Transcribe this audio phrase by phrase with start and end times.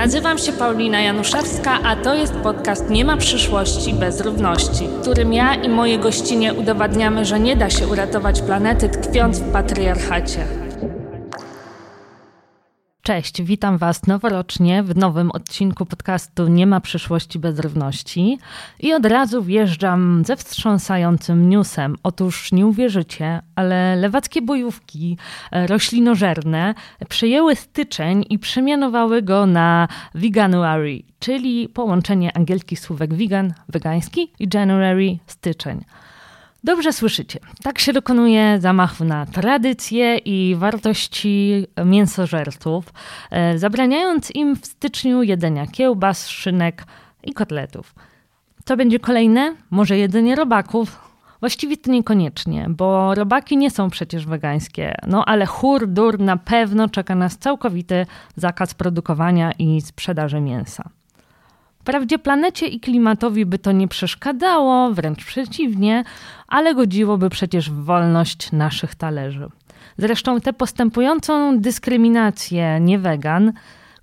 [0.00, 5.32] Nazywam się Paulina Januszewska, a to jest podcast Nie ma przyszłości bez równości, w którym
[5.32, 10.69] ja i moje gościnie udowadniamy, że nie da się uratować planety tkwiąc w patriarchacie.
[13.10, 18.38] Cześć, witam Was noworocznie w nowym odcinku podcastu Nie ma przyszłości bez równości.
[18.80, 21.96] I od razu wjeżdżam ze wstrząsającym newsem.
[22.02, 25.18] Otóż nie uwierzycie, ale lewackie bojówki
[25.50, 26.74] e, roślinożerne
[27.08, 35.18] przejęły styczeń i przemianowały go na Veganuary, czyli połączenie angielskich słówek vegan, wegański i January,
[35.26, 35.84] styczeń.
[36.64, 37.38] Dobrze słyszycie.
[37.62, 42.84] Tak się dokonuje zamachu na tradycje i wartości mięsożerców,
[43.30, 46.84] e, zabraniając im w styczniu jedzenia kiełbas, szynek
[47.24, 47.94] i kotletów.
[48.64, 49.54] Co będzie kolejne?
[49.70, 51.10] Może jedzenie robaków?
[51.40, 54.94] Właściwie to niekoniecznie, bo robaki nie są przecież wegańskie.
[55.06, 58.06] No ale hur, dur, na pewno czeka nas całkowity
[58.36, 60.90] zakaz produkowania i sprzedaży mięsa.
[61.90, 66.04] Wprawdzie planecie i klimatowi by to nie przeszkadzało, wręcz przeciwnie,
[66.48, 69.48] ale godziłoby przecież w wolność naszych talerzy.
[69.98, 73.52] Zresztą tę postępującą dyskryminację niewegan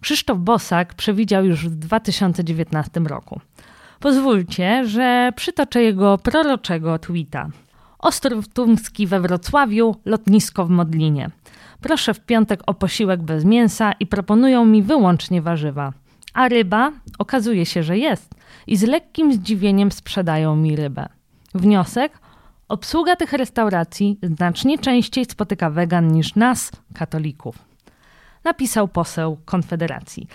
[0.02, 3.40] Krzysztof Bosak przewidział już w 2019 roku.
[4.00, 7.50] Pozwólcie, że przytoczę jego proroczego tweeta.
[8.00, 11.30] Ostrów Tumski we Wrocławiu, lotnisko w Modlinie.
[11.82, 15.94] Proszę w piątek o posiłek bez mięsa i proponują mi wyłącznie warzywa.
[16.38, 18.36] A ryba okazuje się, że jest
[18.68, 21.10] i z lekkim zdziwieniem sprzedają mi rybę.
[21.56, 22.20] Wniosek?
[22.68, 27.58] Obsługa tych restauracji znacznie częściej spotyka wegan niż nas, katolików.
[28.48, 30.28] Napisał poseł Konfederacji.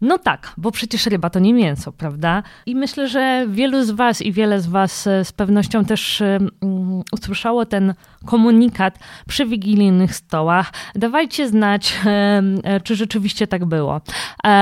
[0.00, 2.42] No tak, bo przecież ryba to nie mięso, prawda?
[2.66, 7.02] I myślę, że wielu z Was i wiele z Was e, z pewnością też um,
[7.12, 7.94] usłyszało ten
[8.26, 10.72] komunikat przy wigilijnych stołach.
[10.94, 14.00] Dawajcie znać, um, czy rzeczywiście tak było.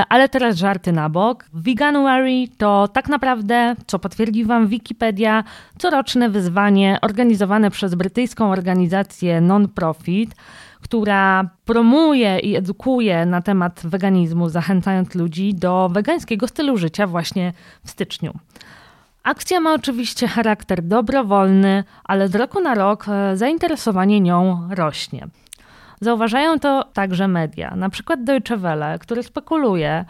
[0.09, 1.45] Ale teraz żarty na bok.
[1.53, 5.45] Veganuary to tak naprawdę, co potwierdzi Wam Wikipedia,
[5.79, 10.35] coroczne wyzwanie organizowane przez brytyjską organizację non-profit
[10.87, 17.53] która promuje i edukuje na temat weganizmu, zachęcając ludzi do wegańskiego stylu życia właśnie
[17.85, 18.35] w styczniu.
[19.23, 25.27] Akcja ma oczywiście charakter dobrowolny, ale z roku na rok e, zainteresowanie nią rośnie.
[26.01, 30.05] Zauważają to także media, na przykład Deutsche Welle, który spekuluje,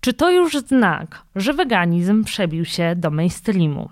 [0.00, 3.90] czy to już znak, że weganizm przebił się do mainstreamu.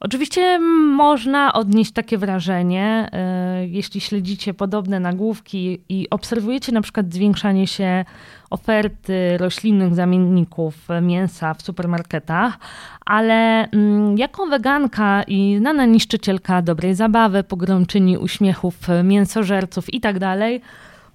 [0.00, 0.58] Oczywiście
[0.96, 8.04] można odnieść takie wrażenie, e, jeśli śledzicie podobne nagłówki i obserwujecie na przykład zwiększanie się
[8.50, 12.58] oferty roślinnych zamienników mięsa w supermarketach,
[13.06, 20.60] ale mm, jako weganka i znana niszczycielka dobrej zabawy, pogromczyni uśmiechów mięsożerców i tak dalej,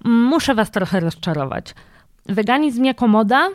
[0.04, 1.74] muszę was trochę rozczarować.
[2.26, 3.48] Weganizm jako moda,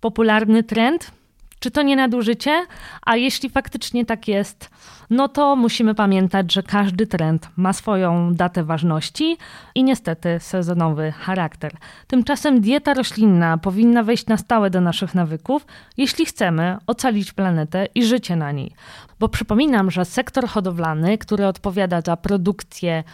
[0.00, 1.10] popularny trend–
[1.60, 2.66] czy to nie nadużycie?
[3.02, 4.70] A jeśli faktycznie tak jest,
[5.10, 9.36] no to musimy pamiętać, że każdy trend ma swoją datę ważności
[9.74, 11.72] i niestety sezonowy charakter.
[12.06, 15.66] Tymczasem dieta roślinna powinna wejść na stałe do naszych nawyków,
[15.96, 18.72] jeśli chcemy ocalić planetę i życie na niej.
[19.18, 23.04] Bo przypominam, że sektor hodowlany, który odpowiada za produkcję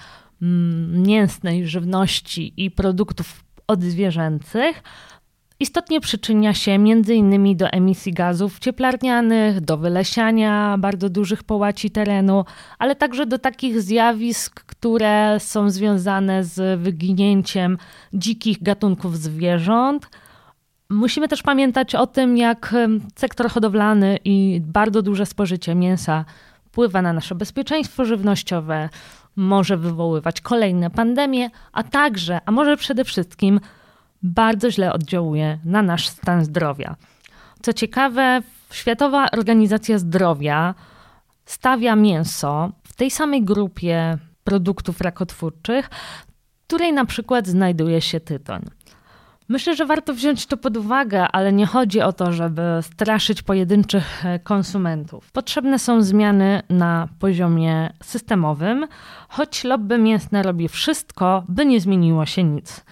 [0.42, 4.82] mm, mięsnej żywności i produktów odzwierzęcych,
[5.60, 7.56] Istotnie przyczynia się m.in.
[7.56, 12.44] do emisji gazów cieplarnianych, do wylesiania bardzo dużych połaci terenu,
[12.78, 17.78] ale także do takich zjawisk, które są związane z wyginięciem
[18.12, 20.08] dzikich gatunków zwierząt.
[20.90, 22.74] Musimy też pamiętać o tym, jak
[23.16, 26.24] sektor hodowlany i bardzo duże spożycie mięsa
[26.64, 28.88] wpływa na nasze bezpieczeństwo żywnościowe,
[29.36, 33.60] może wywoływać kolejne pandemie, a także, a może przede wszystkim,
[34.22, 36.96] bardzo źle oddziałuje na nasz stan zdrowia.
[37.62, 40.74] Co ciekawe, Światowa Organizacja Zdrowia
[41.44, 45.90] stawia mięso w tej samej grupie produktów rakotwórczych,
[46.62, 48.62] w której na przykład znajduje się tytoń.
[49.48, 54.24] Myślę, że warto wziąć to pod uwagę, ale nie chodzi o to, żeby straszyć pojedynczych
[54.42, 55.32] konsumentów.
[55.32, 58.86] Potrzebne są zmiany na poziomie systemowym,
[59.28, 62.84] choć lobby mięsne robi wszystko, by nie zmieniło się nic.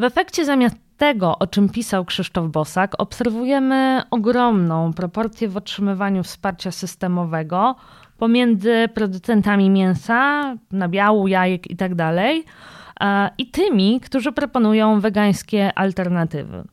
[0.00, 6.70] W efekcie zamiast tego, o czym pisał Krzysztof Bosak, obserwujemy ogromną proporcję w otrzymywaniu wsparcia
[6.70, 7.76] systemowego
[8.18, 11.96] pomiędzy producentami mięsa, nabiału, jajek itd.
[11.96, 16.64] Tak i tymi, którzy proponują wegańskie alternatywy.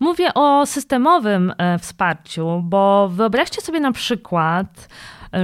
[0.00, 4.88] Mówię o systemowym e, wsparciu, bo wyobraźcie sobie na przykład,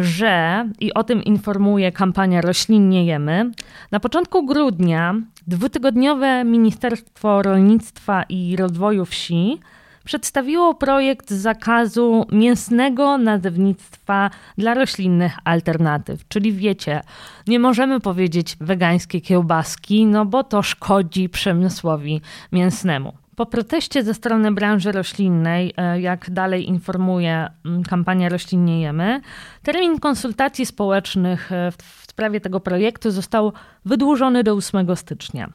[0.00, 3.50] że, i o tym informuje kampania Roślinnie Jemy,
[3.90, 5.14] na początku grudnia
[5.46, 9.60] dwutygodniowe Ministerstwo Rolnictwa i Rozwoju Wsi
[10.04, 16.28] przedstawiło projekt zakazu mięsnego nazewnictwa dla roślinnych alternatyw.
[16.28, 17.00] Czyli wiecie,
[17.46, 22.20] nie możemy powiedzieć wegańskie kiełbaski, no bo to szkodzi przemysłowi
[22.52, 23.23] mięsnemu.
[23.36, 29.20] Po proteście ze strony branży roślinnej, e, jak dalej informuje mm, kampania Roślinniejemy,
[29.62, 33.52] termin konsultacji społecznych e, w sprawie tego projektu został
[33.84, 35.52] wydłużony do 8 stycznia.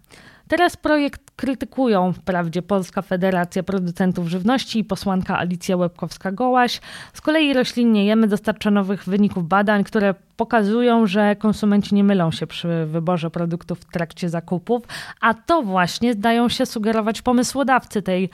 [0.49, 6.81] Teraz projekt krytykują wprawdzie Polska Federacja Producentów Żywności i posłanka Alicja Łebkowska-Gołaś.
[7.13, 12.47] Z kolei roślinnie jemy dostarcza nowych wyników badań, które pokazują, że konsumenci nie mylą się
[12.47, 14.83] przy wyborze produktów w trakcie zakupów,
[15.21, 18.29] a to właśnie zdają się sugerować pomysłodawcy tej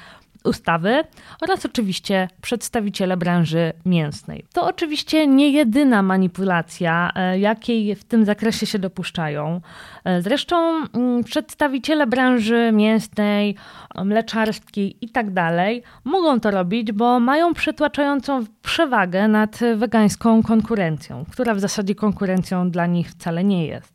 [0.46, 1.04] ustawy
[1.42, 4.46] oraz oczywiście przedstawiciele branży mięsnej.
[4.54, 9.62] To oczywiście nie jedyna manipulacja, e, jakiej w tym zakresie się dopuszczają.
[10.04, 13.56] E, zresztą mm, przedstawiciele branży mięsnej,
[14.06, 15.32] mleczarskiej i tak
[16.04, 22.86] mogą to robić, bo mają przytłaczającą przewagę nad wegańską konkurencją, która w zasadzie konkurencją dla
[22.86, 23.94] nich wcale nie jest.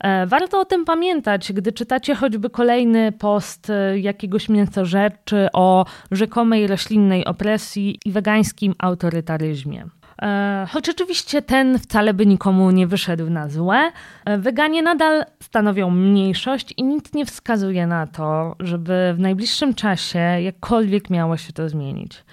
[0.00, 6.66] E, warto o tym pamiętać, gdy czytacie choćby kolejny post e, jakiegoś mięsożerczy o rzekomej
[6.66, 9.86] roślinnej opresji i wegańskim autorytaryzmie.
[10.22, 13.92] E, choć oczywiście ten wcale by nikomu nie wyszedł na złe,
[14.38, 21.10] weganie nadal stanowią mniejszość i nic nie wskazuje na to, żeby w najbliższym czasie jakkolwiek
[21.10, 22.24] miało się to zmienić.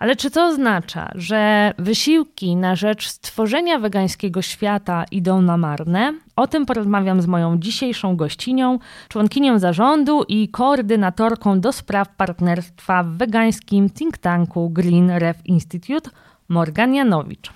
[0.00, 6.14] Ale czy to oznacza, że wysiłki na rzecz stworzenia wegańskiego świata idą na marne?
[6.36, 13.08] O tym porozmawiam z moją dzisiejszą gościnią, członkinią zarządu i koordynatorką do spraw partnerstwa w
[13.08, 16.10] wegańskim think tanku Green Ref Institute,
[16.48, 17.52] Morgan Janowicz.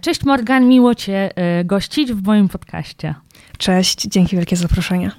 [0.00, 3.14] Cześć Morgan, miło Cię e, gościć w moim podcaście.
[3.58, 5.10] Cześć, dzięki wielkie za zaproszenie.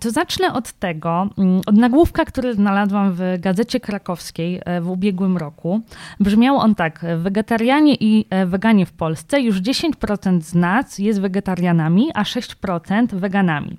[0.00, 5.36] To zacznę od tego, mm, od nagłówka, który znalazłam w Gazecie Krakowskiej e, w ubiegłym
[5.36, 5.80] roku.
[6.20, 12.10] Brzmiał on tak: Wegetarianie i e, weganie w Polsce już 10% z nas jest wegetarianami,
[12.14, 13.78] a 6% weganami.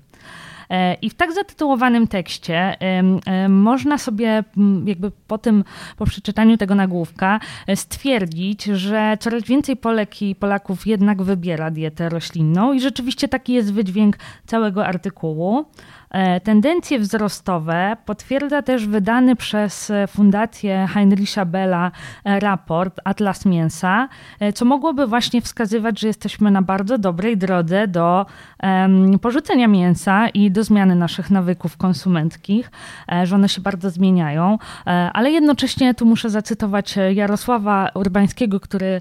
[0.70, 2.76] E, I w tak zatytułowanym tekście
[3.48, 4.44] można sobie
[4.84, 5.64] jakby po tym,
[5.96, 7.40] po przeczytaniu tego nagłówka
[7.74, 13.72] stwierdzić, że coraz więcej Polek i Polaków jednak wybiera dietę roślinną i rzeczywiście taki jest
[13.72, 15.66] wydźwięk całego artykułu.
[16.10, 21.90] E, tendencje wzrostowe potwierdza też wydany przez Fundację Heinricha Bella
[22.24, 24.08] e, raport Atlas Mięsa,
[24.40, 28.26] e, co mogłoby właśnie wskazywać, że jesteśmy na bardzo dobrej drodze do
[29.22, 32.70] porzucenia mięsa i do zmiany naszych nawyków konsumenckich,
[33.24, 34.58] że one się bardzo zmieniają,
[35.12, 39.00] ale jednocześnie tu muszę zacytować Jarosława Urbańskiego, który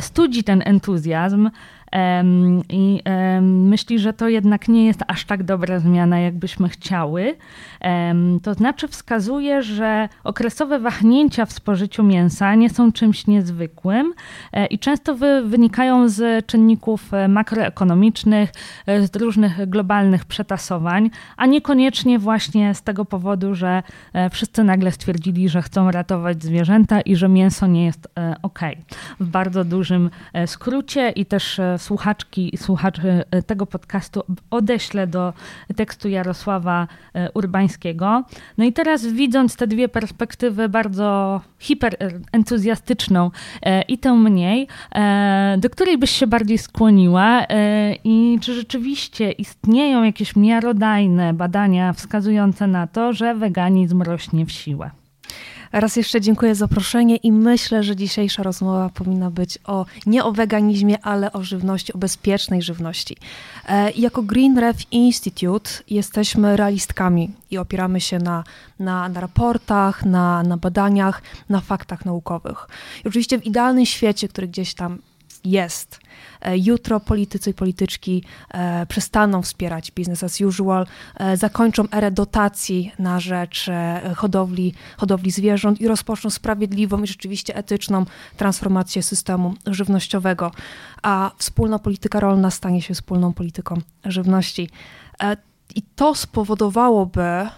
[0.00, 1.50] studzi ten entuzjazm
[2.68, 3.02] i
[3.40, 7.36] myśli, że to jednak nie jest aż tak dobra zmiana, jakbyśmy chciały.
[8.42, 14.14] To znaczy wskazuje, że okresowe wahnięcia w spożyciu mięsa nie są czymś niezwykłym
[14.52, 15.14] e, i często
[15.44, 18.52] wynikają z czynników e, makroekonomicznych,
[18.86, 23.82] e, z różnych globalnych przetasowań, a niekoniecznie właśnie z tego powodu, że
[24.30, 28.08] wszyscy nagle stwierdzili, że chcą ratować zwierzęta i że mięso nie jest
[28.42, 28.60] ok.
[29.20, 30.10] W bardzo dużym
[30.46, 35.32] skrócie i też słuchaczki i słuchaczy e, tego podcastu odeślę do
[35.76, 38.24] tekstu Jarosława e, Urbańskiego.
[38.58, 43.30] No i teraz widząc te dwie perspektywy, bardzo hiperentuzjastyczną
[43.62, 44.68] e, i tę mniej,
[45.58, 47.46] do której byś się bardziej skłoniła
[48.04, 55.03] i czy rzeczywiście istnieją jakieś miarodajne badania wskazujące na to, że weganizm rośnie w siłę?
[55.74, 60.32] Raz jeszcze dziękuję za zaproszenie i myślę, że dzisiejsza rozmowa powinna być o nie o
[60.32, 63.16] weganizmie, ale o żywności, o bezpiecznej żywności.
[63.68, 68.44] E, jako Green Ref Institute jesteśmy realistkami i opieramy się na,
[68.78, 72.68] na, na raportach, na, na badaniach, na faktach naukowych.
[73.04, 74.98] I oczywiście w idealnym świecie, który gdzieś tam
[75.44, 76.00] jest.
[76.44, 80.86] E, jutro politycy i polityczki e, przestaną wspierać business as usual,
[81.16, 83.70] e, zakończą erę dotacji na rzecz
[84.16, 88.04] hodowli, hodowli zwierząt i rozpoczną sprawiedliwą i rzeczywiście etyczną
[88.36, 90.50] transformację systemu żywnościowego,
[91.02, 94.70] a wspólna polityka rolna stanie się wspólną polityką żywności.
[95.74, 97.48] I to spowodowałoby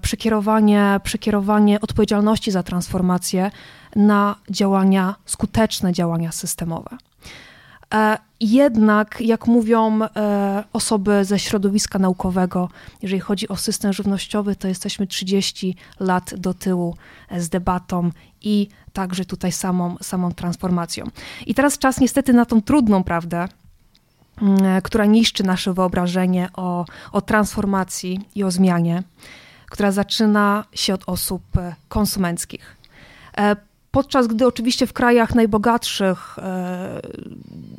[0.00, 3.50] przekierowanie, przekierowanie odpowiedzialności za transformację
[3.96, 6.96] na działania, skuteczne działania systemowe.
[7.94, 12.68] E, jednak, jak mówią e, osoby ze środowiska naukowego,
[13.02, 16.96] jeżeli chodzi o system żywnościowy, to jesteśmy 30 lat do tyłu
[17.28, 18.10] e, z debatą
[18.42, 21.04] i także tutaj samą, samą transformacją.
[21.46, 23.48] I teraz czas niestety na tą trudną prawdę,
[24.42, 29.02] mm, która niszczy nasze wyobrażenie o, o transformacji i o zmianie,
[29.70, 31.42] która zaczyna się od osób
[31.88, 32.76] konsumenckich.
[33.94, 37.00] Podczas gdy oczywiście w krajach najbogatszych e,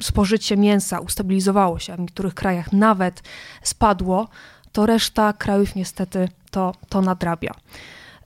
[0.02, 3.24] spożycie mięsa ustabilizowało się, a w niektórych krajach nawet
[3.64, 4.28] spadło,
[4.72, 7.52] to reszta krajów niestety to, to nadrabia.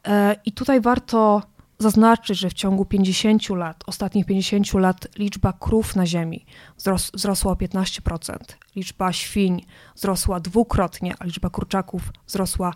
[0.08, 1.42] E, I tutaj warto
[1.80, 6.46] zaznaczyć, że w ciągu 50 lat, ostatnich 50 lat, liczba krów na ziemi
[6.78, 8.38] wzros wzrosła o 15%,
[8.76, 9.66] liczba świń
[9.96, 12.74] wzrosła dwukrotnie, a liczba kurczaków wzrosła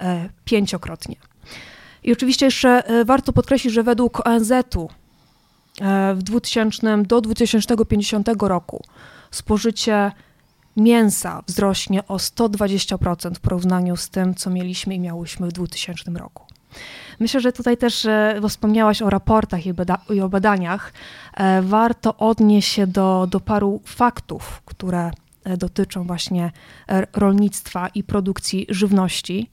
[0.00, 1.16] e, pięciokrotnie.
[2.02, 4.90] I oczywiście jeszcze e, warto podkreślić, że według ONZ-u
[5.80, 8.84] e, w 2000 do 2050 roku
[9.30, 10.12] spożycie
[10.76, 16.44] mięsa wzrośnie o 120% w porównaniu z tym, co mieliśmy i miałyśmy w 2000 roku.
[17.20, 18.06] Myślę, że tutaj też,
[18.42, 19.60] bo wspomniałaś o raportach
[20.10, 20.92] i o badaniach,
[21.34, 25.10] e, warto odnieść się do, do paru faktów, które
[25.58, 26.52] dotyczą właśnie
[27.12, 29.50] rolnictwa i produkcji żywności.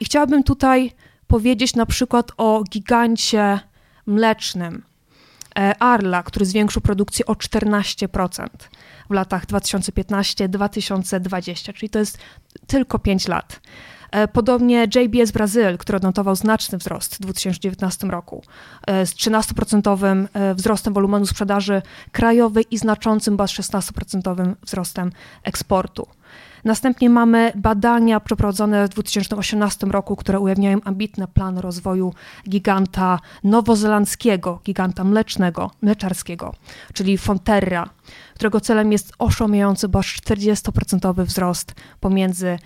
[0.00, 0.92] I chciałabym tutaj
[1.30, 3.60] powiedzieć na przykład o gigancie
[4.06, 4.82] mlecznym
[5.58, 8.46] e, Arla, który zwiększył produkcję o 14%
[9.10, 12.18] w latach 2015-2020, czyli to jest
[12.66, 13.60] tylko 5 lat.
[14.10, 18.42] E, podobnie JBS Brazil, który odnotował znaczny wzrost w 2019 roku
[18.86, 21.82] e, z 13% wzrostem wolumenu sprzedaży
[22.12, 26.06] krajowej i znaczącym, bo 16% wzrostem eksportu.
[26.64, 32.14] Następnie mamy badania przeprowadzone w 2018 roku, które ujawniają ambitny plan rozwoju
[32.48, 36.54] giganta nowozelandzkiego, giganta mlecznego, mleczarskiego,
[36.92, 37.90] czyli Fonterra,
[38.34, 42.58] którego celem jest oszałamiający, bo aż 40% wzrost pomiędzy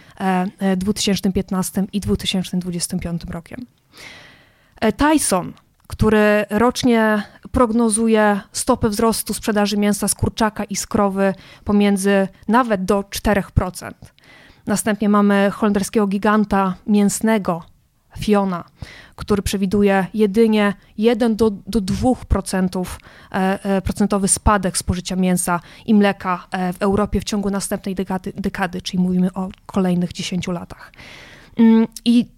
[0.77, 3.67] 2015 e, e, i 2025 rokiem.
[4.81, 5.53] E, Tyson,
[5.87, 7.23] który rocznie
[7.55, 11.35] prognozuje stopę wzrostu sprzedaży mięsa z kurczaka i z krowy
[11.65, 13.91] pomiędzy nawet do 4%.
[14.67, 17.63] Następnie mamy holenderskiego giganta mięsnego,
[18.19, 18.65] Fiona,
[19.17, 22.87] który przewiduje jedynie 1 do, do 2%
[23.33, 28.33] e, e, procentowy spadek spożycia mięsa i mleka e, w Europie w ciągu następnej dekady,
[28.37, 30.93] dekady czyli mówimy o kolejnych 10 latach.
[31.57, 32.29] Mm, I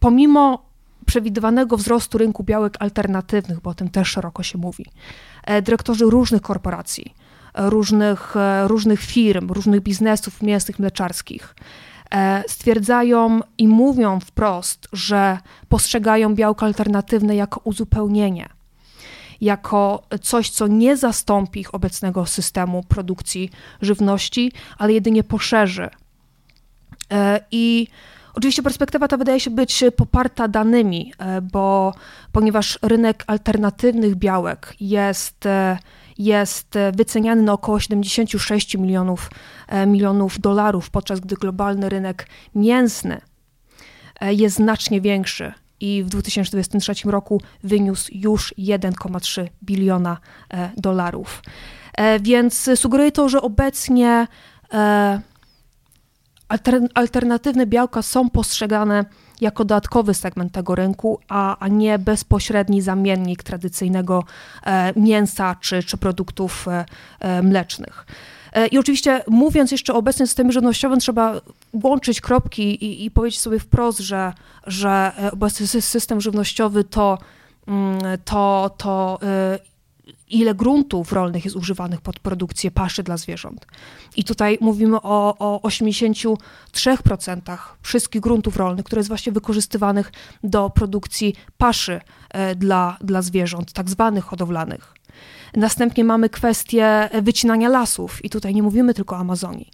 [0.00, 0.69] pomimo
[1.10, 4.86] przewidywanego wzrostu rynku białek alternatywnych, bo o tym też szeroko się mówi.
[5.44, 7.14] E, dyrektorzy różnych korporacji,
[7.54, 11.54] e, różnych, e, różnych firm, różnych biznesów mięsnych, mleczarskich
[12.48, 15.38] stwierdzają i mówią wprost, że
[15.68, 18.48] postrzegają białka alternatywne jako uzupełnienie,
[19.40, 23.50] jako coś, co nie zastąpi ich obecnego systemu produkcji
[23.82, 25.88] żywności, ale jedynie poszerzy.
[27.50, 27.88] I
[28.40, 31.94] Oczywiście perspektywa ta wydaje się być poparta danymi, e, bo
[32.32, 35.78] ponieważ rynek alternatywnych białek jest, e,
[36.18, 39.30] jest wyceniany na około 76 milionów,
[39.68, 43.20] e, milionów dolarów, podczas gdy globalny rynek mięsny
[44.20, 50.16] jest znacznie większy i w 2023 roku wyniósł już 1,3 biliona
[50.76, 51.42] dolarów.
[52.20, 54.26] Więc sugeruje to, że obecnie
[56.94, 59.04] alternatywne białka są postrzegane
[59.40, 64.24] jako dodatkowy segment tego rynku, a, a nie bezpośredni zamiennik tradycyjnego
[64.66, 66.84] e, mięsa czy, czy produktów e,
[67.20, 68.06] e, mlecznych.
[68.70, 71.40] I oczywiście mówiąc jeszcze o obecnym systemie żywnościowym, trzeba
[71.82, 74.32] łączyć kropki i, i powiedzieć sobie wprost, że,
[74.66, 77.18] że obecny system żywnościowy to,
[77.68, 79.18] mm, to, to
[80.30, 83.66] ile gruntów rolnych jest używanych pod produkcję paszy dla zwierząt.
[84.16, 86.36] I tutaj mówimy o, o 83%
[87.82, 90.12] wszystkich gruntów rolnych, które jest właśnie wykorzystywanych
[90.44, 94.94] do produkcji paszy e, dla, dla zwierząt, tak zwanych hodowlanych.
[95.56, 99.70] Następnie mamy kwestię wycinania lasów i tutaj nie mówimy tylko o Amazonii.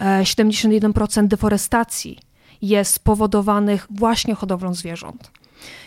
[0.00, 2.18] 71% e, deforestacji
[2.62, 5.30] jest spowodowanych właśnie hodowlą zwierząt.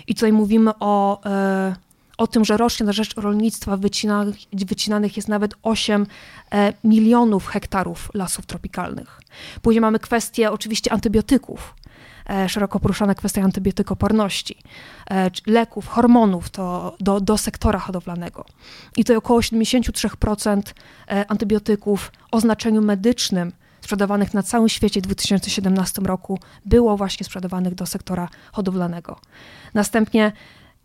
[0.08, 1.76] I tutaj mówimy o e,
[2.18, 3.78] o tym, że rocznie na rzecz rolnictwa
[4.54, 6.08] wycinanych, jest nawet 8
[6.52, 9.22] e, milionów hektarów lasów tropikalnych.
[9.62, 11.76] Później mamy kwestię oczywiście antybiotyków,
[12.30, 14.58] e, szeroko poruszana kwestia antybiotykoporności,
[15.12, 18.46] e, leków, hormonów to do, do sektora hodowlanego.
[18.98, 20.74] I to około 73%
[21.28, 27.86] antybiotyków o znaczeniu medycznym sprzedawanych na całym świecie w 2017 roku było właśnie sprzedawanych do
[27.86, 29.20] sektora hodowlanego.
[29.74, 30.32] Następnie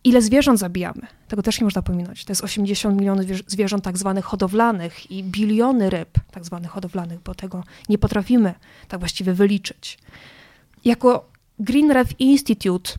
[0.05, 1.07] Ile zwierząt zabijamy?
[1.29, 2.25] Tego też nie można pominąć.
[2.25, 7.35] To jest 80 milionów zwierząt tak zwanych hodowlanych i biliony ryb tak zwanych hodowlanych, bo
[7.35, 8.55] tego nie potrafimy
[8.89, 9.99] tak właściwie wyliczyć.
[10.85, 12.93] Jako Green Reef Institute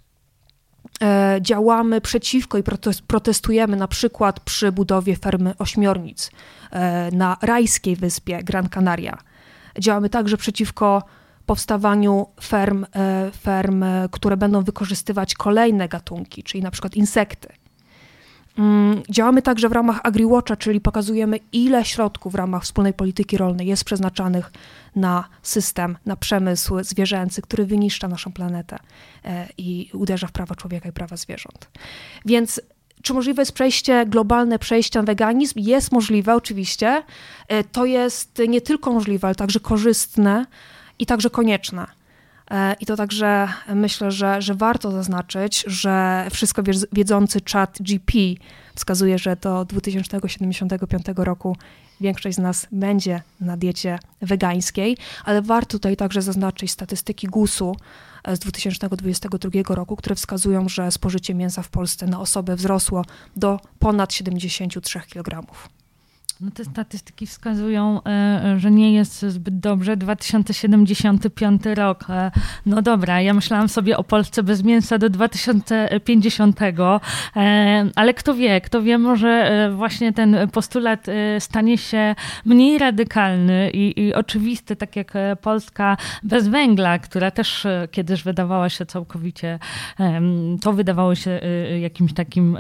[1.02, 2.64] e, działamy przeciwko i
[3.08, 6.32] protestujemy na przykład przy budowie fermy ośmiornic
[6.72, 9.18] e, na rajskiej wyspie Gran Canaria.
[9.80, 11.04] Działamy także przeciwko
[11.46, 17.48] powstawaniu ferm, e, ferm, które będą wykorzystywać kolejne gatunki, czyli na przykład insekty.
[18.58, 23.68] Mm, działamy także w ramach AgriWatcha, czyli pokazujemy, ile środków w ramach wspólnej polityki rolnej
[23.68, 24.52] jest przeznaczanych
[24.96, 28.78] na system, na przemysł zwierzęcy, który wyniszcza naszą planetę
[29.26, 31.70] e, i uderza w prawa człowieka i prawa zwierząt.
[32.26, 32.62] Więc
[33.02, 35.60] czy możliwe jest przejście, globalne przejście na weganizm?
[35.60, 37.04] Jest możliwe, oczywiście.
[37.48, 40.46] E, to jest nie tylko możliwe, ale także korzystne
[41.02, 41.88] i także konieczne.
[42.52, 48.14] E, I to także myślę, że, że warto zaznaczyć, że wszystko wiedzący chat GP
[48.76, 51.58] wskazuje, że do 2075 roku
[52.02, 57.76] większość z nas będzie na diecie wegańskiej, ale warto tutaj także zaznaczyć statystyki GUS-u
[58.24, 63.06] e, z 2022 roku, które wskazują, że spożycie mięsa w Polsce na osobę wzrosło
[63.36, 65.48] do ponad 73 kg.
[66.42, 69.98] No te statystyki wskazują, e, że nie jest zbyt dobrze.
[69.98, 72.06] 2075 rok.
[72.10, 72.32] E,
[72.66, 77.00] no dobra, ja myślałam sobie o Polsce bez mięsa do 2050, e,
[77.96, 81.08] ale kto wie, kto wie, może właśnie ten postulat
[81.40, 88.24] stanie się mniej radykalny i, i oczywisty, tak jak Polska bez węgla, która też kiedyś
[88.24, 89.60] wydawała się całkowicie,
[90.62, 91.42] to wydawało się
[91.82, 92.58] jakimś takim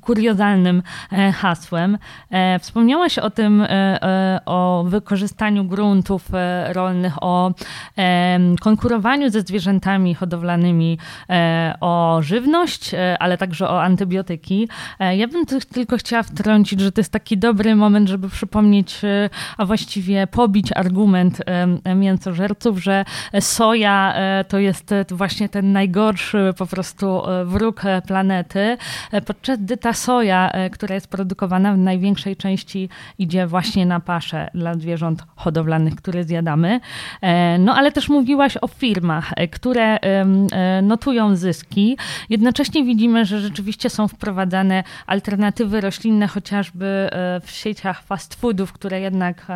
[0.00, 0.82] kuriozalnym
[1.34, 1.98] hasłem.
[2.60, 3.68] Wspomniałaś O tym, e,
[4.02, 7.52] e, o wykorzystaniu gruntów e, rolnych, o
[8.60, 10.98] konkurowaniu ze zwierzętami hodowlanymi
[11.80, 14.68] o żywność, ale także o antybiotyki.
[15.16, 19.00] Ja bym tylko chciała wtrącić, że to jest taki dobry moment, żeby przypomnieć,
[19.58, 21.42] a właściwie pobić argument
[21.96, 23.04] mięsożerców, że
[23.40, 24.14] soja
[24.48, 28.76] to jest właśnie ten najgorszy po prostu wróg planety,
[29.26, 32.88] podczas gdy ta soja, która jest produkowana w największej części
[33.18, 36.80] idzie właśnie na paszę dla zwierząt hodowlanych, które zjadamy.
[37.20, 41.96] E, no ale też mówiłaś o firmach, e, które e, notują zyski.
[42.28, 47.10] Jednocześnie widzimy, że rzeczywiście są wprowadzane alternatywy roślinne, chociażby
[47.42, 49.46] w sieciach fast foodów, które jednak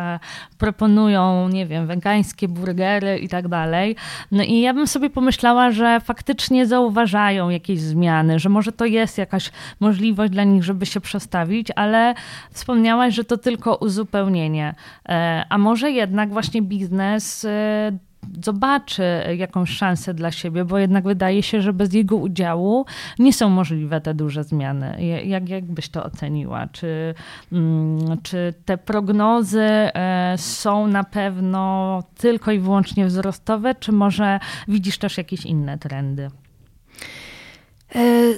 [0.57, 3.95] proponują, nie wiem, wegańskie burgery i tak dalej.
[4.31, 9.17] No i ja bym sobie pomyślała, że faktycznie zauważają jakieś zmiany, że może to jest
[9.17, 12.13] jakaś możliwość dla nich, żeby się przestawić, ale
[12.51, 14.75] wspomniałaś, że to tylko uzupełnienie.
[15.09, 17.97] E, a może jednak właśnie biznes e,
[18.43, 19.03] zobaczy
[19.37, 22.85] jakąś szansę dla siebie, bo jednak wydaje się, że bez jego udziału
[23.19, 25.05] nie są możliwe te duże zmiany.
[25.25, 26.67] Jak, jak byś to oceniła?
[26.67, 27.13] Czy,
[27.51, 34.97] mm, czy te prognozy e, są na pewno tylko i wyłącznie wzrostowe, czy może widzisz
[34.97, 36.27] też jakieś inne trendy?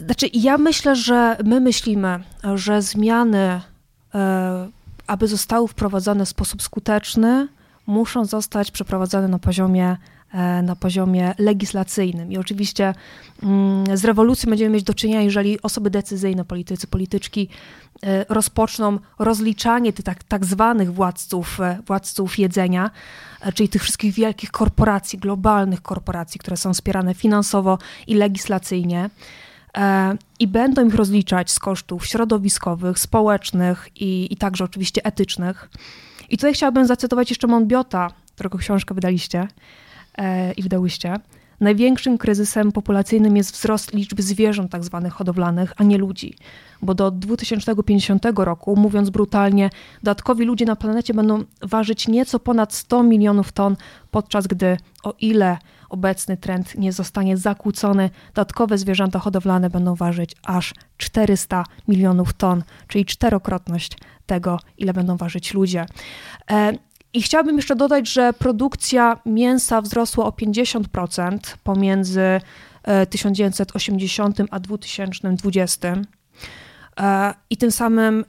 [0.05, 2.19] Znaczy, ja myślę, że my myślimy,
[2.55, 3.61] że zmiany
[5.07, 7.47] aby zostały wprowadzone w sposób skuteczny,
[7.87, 9.97] muszą zostać przeprowadzone na poziomie,
[10.33, 12.31] e, na poziomie legislacyjnym.
[12.31, 12.93] I oczywiście
[13.43, 17.49] mm, z rewolucją będziemy mieć do czynienia, jeżeli osoby decyzyjne, politycy, polityczki
[18.03, 22.91] e, rozpoczną rozliczanie tych tak, tak zwanych władców, e, władców jedzenia,
[23.53, 29.09] czyli tych wszystkich wielkich korporacji, globalnych korporacji, które są wspierane finansowo i legislacyjnie
[30.39, 35.69] i będą ich rozliczać z kosztów środowiskowych, społecznych i, i także oczywiście etycznych.
[36.29, 39.47] I tutaj chciałabym zacytować jeszcze Monbiota, którego książkę wydaliście
[40.17, 41.15] e, i wydałyście.
[41.59, 46.33] Największym kryzysem populacyjnym jest wzrost liczby zwierząt tak zwanych hodowlanych, a nie ludzi.
[46.81, 49.69] Bo do 2050 roku, mówiąc brutalnie,
[50.03, 53.75] dodatkowi ludzie na planecie będą ważyć nieco ponad 100 milionów ton,
[54.11, 55.57] podczas gdy o ile
[55.89, 63.05] obecny trend nie zostanie zakłócony, dodatkowe zwierzęta hodowlane będą ważyć aż 400 milionów ton, czyli
[63.05, 65.85] czterokrotność tego, ile będą ważyć ludzie.
[66.51, 66.73] E,
[67.13, 72.41] I chciałabym jeszcze dodać, że produkcja mięsa wzrosła o 50% pomiędzy
[73.09, 75.97] 1980 e, a 2020.
[76.99, 78.25] E, I tym samym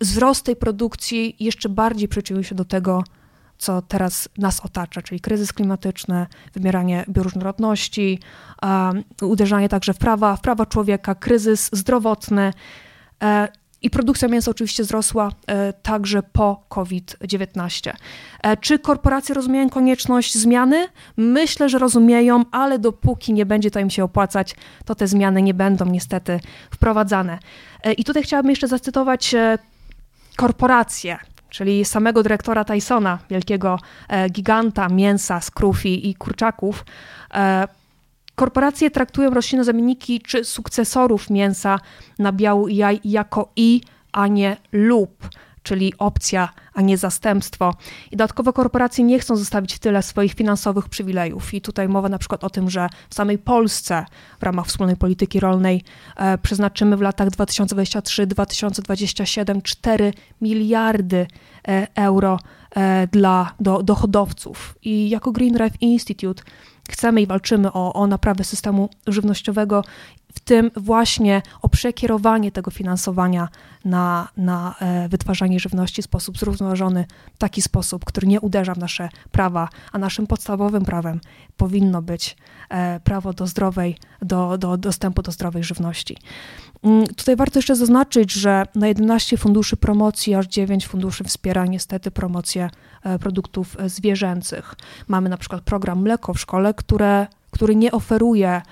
[0.00, 3.04] wzrost tej produkcji jeszcze bardziej przyczynił się do tego,
[3.58, 8.18] co teraz nas otacza, czyli kryzys klimatyczny, wymieranie bioróżnorodności,
[9.22, 12.52] uderzanie także w prawa, w prawa człowieka, kryzys zdrowotny.
[13.22, 13.48] E,
[13.82, 17.92] I produkcja mięsa oczywiście wzrosła e, także po COVID-19.
[18.42, 20.86] E, czy korporacje rozumieją konieczność zmiany?
[21.16, 25.54] Myślę, że rozumieją, ale dopóki nie będzie to im się opłacać, to te zmiany nie
[25.54, 26.40] będą niestety
[26.70, 27.38] wprowadzane.
[27.96, 29.34] I tutaj chciałabym jeszcze zacytować
[30.36, 31.18] korporacje,
[31.54, 36.84] czyli samego dyrektora Tysona, wielkiego e, giganta mięsa, skrufi i kurczaków.
[37.34, 37.68] E,
[38.34, 41.78] korporacje traktują roślinne zamienniki czy sukcesorów mięsa
[42.18, 43.80] na biału jaj jako i,
[44.12, 45.28] a nie lub.
[45.64, 47.74] Czyli opcja, a nie zastępstwo.
[48.10, 51.54] I dodatkowo korporacje nie chcą zostawić tyle swoich finansowych przywilejów.
[51.54, 54.04] I tutaj mowa na przykład o tym, że w samej Polsce
[54.40, 55.82] w ramach wspólnej polityki rolnej
[56.16, 61.26] e, przeznaczymy w latach 2023-2027 4 miliardy
[61.68, 62.38] e, euro
[62.76, 64.78] e, dla do, dochodowców.
[64.82, 66.42] I jako Green Institute
[66.90, 69.84] chcemy i walczymy o, o naprawę systemu żywnościowego
[70.34, 73.48] w tym właśnie o przekierowanie tego finansowania
[73.84, 78.78] na, na e, wytwarzanie żywności w sposób zrównoważony, w taki sposób, który nie uderza w
[78.78, 81.20] nasze prawa, a naszym podstawowym prawem
[81.56, 82.36] powinno być
[82.68, 86.16] e, prawo do zdrowej, do, do dostępu do zdrowej żywności.
[86.82, 92.10] Mm, tutaj warto jeszcze zaznaczyć, że na 11 funduszy promocji aż 9 funduszy wspiera niestety
[92.10, 92.70] promocję
[93.02, 94.74] e, produktów zwierzęcych.
[95.08, 98.62] Mamy na przykład program Mleko w szkole, które który nie oferuje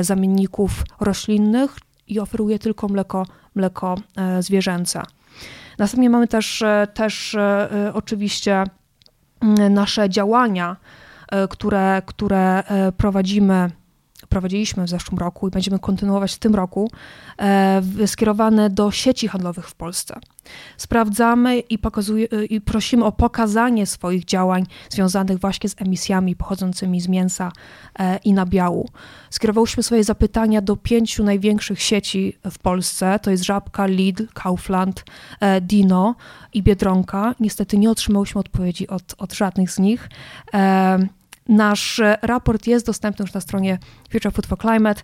[0.00, 1.76] zamienników roślinnych
[2.08, 5.02] i oferuje tylko mleko, mleko e, zwierzęce.
[5.78, 7.36] Następnie mamy też, e, też
[7.94, 8.64] oczywiście
[9.40, 10.76] mm, nasze działania,
[11.50, 12.62] które, które
[12.96, 13.70] prowadzimy
[14.28, 16.90] prowadziliśmy w zeszłym roku i będziemy kontynuować w tym roku,
[17.38, 20.20] e, skierowane do sieci handlowych w Polsce.
[20.76, 27.08] Sprawdzamy i, pokazuje, i prosimy o pokazanie swoich działań związanych właśnie z emisjami pochodzącymi z
[27.08, 27.52] mięsa
[27.98, 28.88] e, i nabiału.
[29.30, 35.04] Skierowałyśmy swoje zapytania do pięciu największych sieci w Polsce, to jest Żabka, Lidl, Kaufland,
[35.40, 36.14] e, Dino
[36.52, 37.34] i Biedronka.
[37.40, 40.08] Niestety nie otrzymałyśmy odpowiedzi od, od żadnych z nich.
[41.48, 43.78] Nasz raport jest dostępny już na stronie
[44.12, 45.02] Future Food for Climate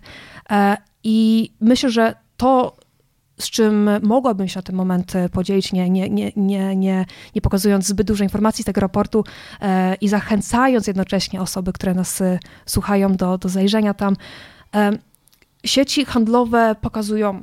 [0.49, 2.77] e, i myślę, że to,
[3.39, 7.05] z czym mogłabym się na ten moment podzielić, nie, nie, nie, nie, nie,
[7.35, 9.23] nie pokazując zbyt dużo informacji z tego raportu
[9.61, 14.15] e, i zachęcając jednocześnie osoby, które nas e, słuchają do, do zajrzenia tam.
[15.65, 17.41] Sieci handlowe pokazują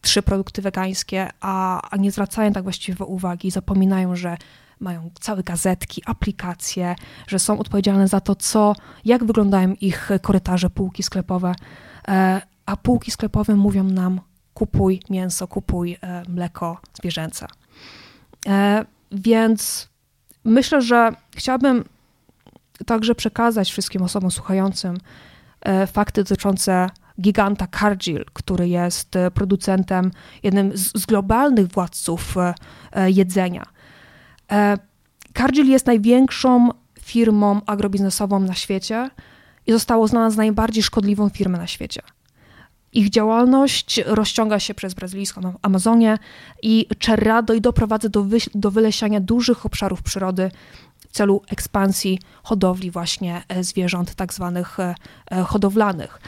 [0.00, 4.36] trzy produkty wegańskie, a, a nie zwracają tak właściwie uwagi, zapominają, że
[4.80, 11.02] mają całe gazetki, aplikacje, że są odpowiedzialne za to, co, jak wyglądają ich korytarze, półki
[11.02, 11.54] sklepowe,
[12.08, 14.20] e, a półki sklepowe mówią nam
[14.54, 17.46] kupuj mięso, kupuj e, mleko zwierzęce.
[18.46, 19.88] E, więc
[20.44, 21.84] myślę, że chciałabym
[22.86, 24.96] także przekazać wszystkim osobom słuchającym
[25.92, 30.10] fakty dotyczące giganta Cargill, który jest producentem,
[30.42, 32.34] jednym z globalnych władców
[33.06, 33.66] jedzenia.
[34.52, 34.78] E,
[35.38, 36.68] Cargill jest największą
[37.00, 39.10] firmą agrobiznesową na świecie
[39.66, 42.02] i zostało uznana za najbardziej szkodliwą firmę na świecie.
[42.92, 46.18] Ich działalność rozciąga się przez brazylijską Amazonię
[46.62, 50.50] i Cerrado i doprowadza do, wy, do wylesiania dużych obszarów przyrody
[50.98, 54.94] w celu ekspansji hodowli właśnie e, zwierząt tak zwanych e,
[55.44, 56.20] hodowlanych.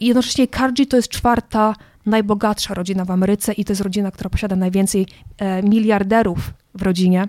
[0.00, 1.74] Jednocześnie Cargill to jest czwarta
[2.06, 5.06] najbogatsza rodzina w Ameryce i to jest rodzina, która posiada najwięcej
[5.62, 6.38] miliarderów
[6.74, 7.26] w rodzinie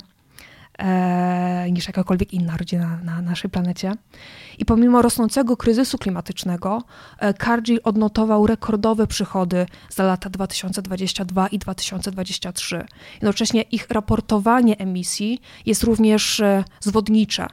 [0.79, 3.91] e, niż jakakolwiek inna rodzina na naszej planecie.
[4.57, 6.83] I pomimo rosnącego kryzysu klimatycznego,
[7.19, 12.85] e, Cargill odnotował rekordowe przychody za lata 2022 i 2023.
[13.13, 17.47] Jednocześnie ich raportowanie emisji jest również e, zwodnicze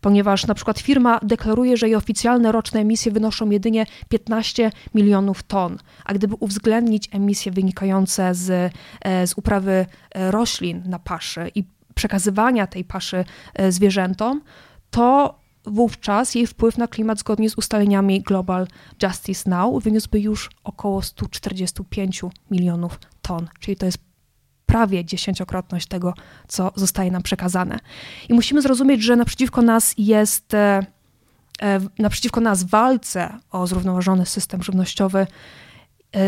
[0.00, 5.78] ponieważ na przykład firma deklaruje, że jej oficjalne roczne emisje wynoszą jedynie 15 milionów ton,
[6.04, 11.64] a gdyby uwzględnić emisje wynikające z, e, z uprawy roślin na paszy i
[12.00, 14.40] przekazywania tej paszy e, zwierzętom,
[14.90, 18.66] to wówczas jej wpływ na klimat zgodnie z ustaleniami Global
[19.02, 23.98] Justice Now wyniósłby już około 145 milionów ton, czyli to jest
[24.66, 26.14] prawie dziesięciokrotność tego,
[26.48, 27.78] co zostaje nam przekazane.
[28.28, 30.86] I musimy zrozumieć, że naprzeciwko nas jest, e,
[31.62, 35.26] e, naprzeciwko nas walce o zrównoważony system żywnościowy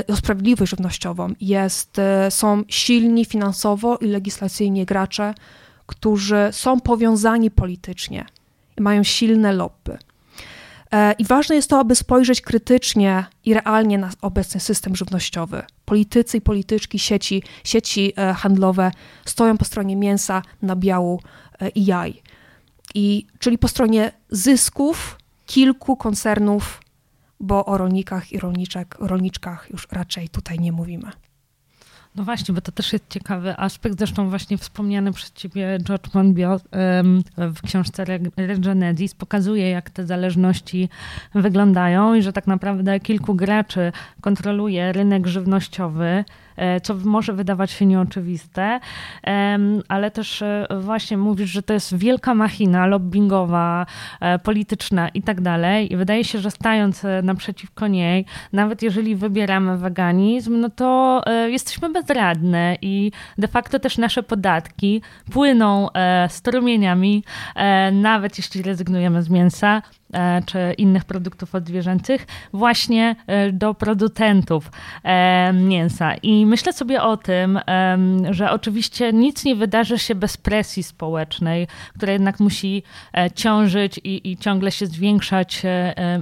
[0.09, 1.35] o sprawiedliwość żywnościową.
[1.41, 1.97] Jest,
[2.31, 5.35] są silni finansowo i legislacyjnie gracze,
[5.87, 8.25] którzy są powiązani politycznie
[8.79, 9.99] i mają silne lobby.
[10.93, 15.63] E, I ważne jest to, aby spojrzeć krytycznie i realnie na obecny system żywnościowy.
[15.85, 18.91] Politycy i polityczki, sieci, sieci handlowe
[19.25, 21.21] stoją po stronie mięsa, nabiału
[21.75, 22.23] i jaj.
[22.95, 26.83] I, czyli po stronie zysków kilku koncernów
[27.43, 31.11] bo o rolnikach i rolniczek, rolniczkach już raczej tutaj nie mówimy.
[32.17, 33.99] No właśnie, bo to też jest ciekawy aspekt.
[33.99, 36.63] Zresztą właśnie wspomniany przez ciebie George Monbiot
[37.37, 38.05] w książce
[38.37, 40.89] Regenedis pokazuje, jak te zależności
[41.35, 46.25] wyglądają i że tak naprawdę kilku graczy kontroluje rynek żywnościowy
[46.83, 48.81] co może wydawać się nieoczywiste,
[49.89, 50.45] ale też
[50.81, 53.87] właśnie mówisz, że to jest wielka machina lobbyingowa,
[54.43, 55.93] polityczna i tak dalej.
[55.93, 62.77] I wydaje się, że stając naprzeciwko niej, nawet jeżeli wybieramy weganizm, no to jesteśmy bezradne
[62.83, 65.89] i de facto też nasze podatki płyną
[66.29, 67.25] strumieniami,
[67.93, 70.02] nawet jeśli rezygnujemy z mięsa, E,
[70.47, 74.71] czy innych produktów odzwierzęcych właśnie e, do producentów
[75.03, 76.15] e, mięsa.
[76.15, 77.61] I myślę sobie o tym,
[78.31, 82.83] że oczywiście nic nie wydarzy się bez presji społecznej, która jednak musi
[83.35, 85.63] ciążyć i, i ciągle się zwiększać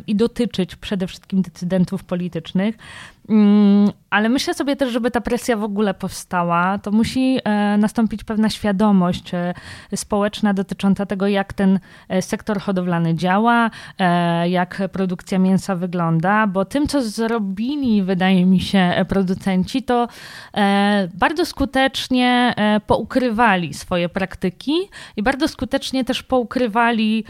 [0.07, 2.77] i dotyczyć przede wszystkim decydentów politycznych.
[4.11, 8.51] Ale myślę sobie też, żeby ta presja w ogóle powstała, to musi e, nastąpić pewna
[8.51, 9.55] świadomość e,
[9.97, 13.71] społeczna dotycząca tego, jak ten e, sektor hodowlany działa,
[14.45, 20.09] jak produkcja mięsa wygląda, bo tym, co zrobili, wydaje mi się, producenci, to
[21.15, 22.55] bardzo skutecznie
[22.87, 24.73] poukrywali swoje praktyki
[25.17, 27.25] i bardzo skutecznie też poukrywali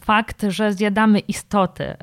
[0.00, 1.96] fakt, że zjadamy istoty.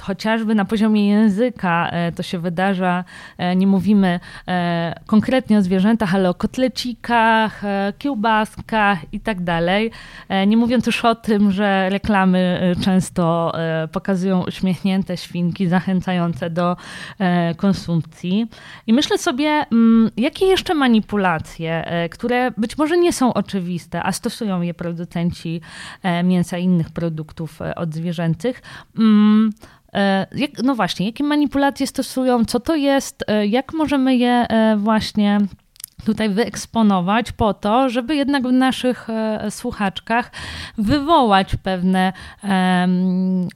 [0.00, 3.04] Chociażby na poziomie języka to się wydarza.
[3.38, 9.90] E, nie mówimy e, konkretnie o zwierzętach, ale o kotlecikach, e, kiełbaskach i tak dalej.
[10.46, 13.52] Nie mówiąc już o tym, że reklamy często
[13.92, 16.76] pokazują uśmiechnięte świnki zachęcające do
[17.56, 18.46] konsumpcji.
[18.86, 24.62] I myślę sobie, mm, jakie jeszcze manipulacje, które być może nie są oczywiste, a stosują
[24.62, 25.60] je producenci
[26.24, 28.62] mięsa i innych produktów odzwierzęcych,
[28.98, 29.50] mm,
[30.32, 35.38] jak, no właśnie, jakie manipulacje stosują, co to jest, e, jak możemy je e, właśnie
[36.04, 39.08] tutaj wyeksponować po to, żeby jednak w naszych
[39.50, 40.30] słuchaczkach
[40.78, 42.12] wywołać pewne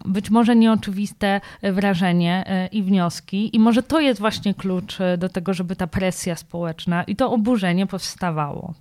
[0.05, 3.57] być może nieoczywiste wrażenie i wnioski.
[3.57, 7.87] I może to jest właśnie klucz do tego, żeby ta presja społeczna i to oburzenie
[7.87, 8.75] powstawało.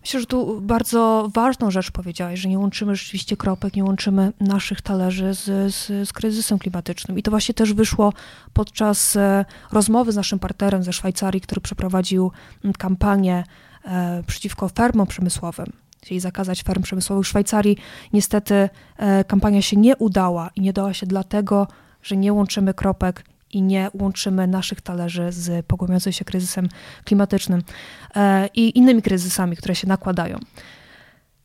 [0.00, 4.80] Myślę, że tu bardzo ważną rzecz powiedziałeś, że nie łączymy rzeczywiście kropek, nie łączymy naszych
[4.80, 7.18] talerzy z, z, z kryzysem klimatycznym.
[7.18, 8.12] I to właśnie też wyszło
[8.52, 12.30] podczas e, rozmowy z naszym partnerem ze Szwajcarii, który przeprowadził
[12.78, 13.44] kampanię
[13.84, 17.76] e, przeciwko fermom przemysłowym chcieli zakazać ferm przemysłowych w Szwajcarii.
[18.12, 21.66] Niestety e, kampania się nie udała i nie dała się dlatego,
[22.02, 26.68] że nie łączymy kropek i nie łączymy naszych talerzy z pogłębiającym się kryzysem
[27.04, 27.62] klimatycznym
[28.16, 30.38] e, i innymi kryzysami, które się nakładają.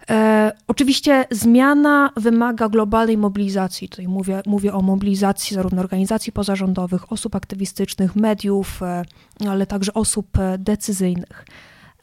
[0.10, 3.90] E, oczywiście zmiana wymaga globalnej mobilizacji.
[3.90, 9.04] Tutaj mówię, mówię o mobilizacji zarówno organizacji pozarządowych, osób aktywistycznych, mediów, e,
[9.50, 11.46] ale także osób e, decyzyjnych.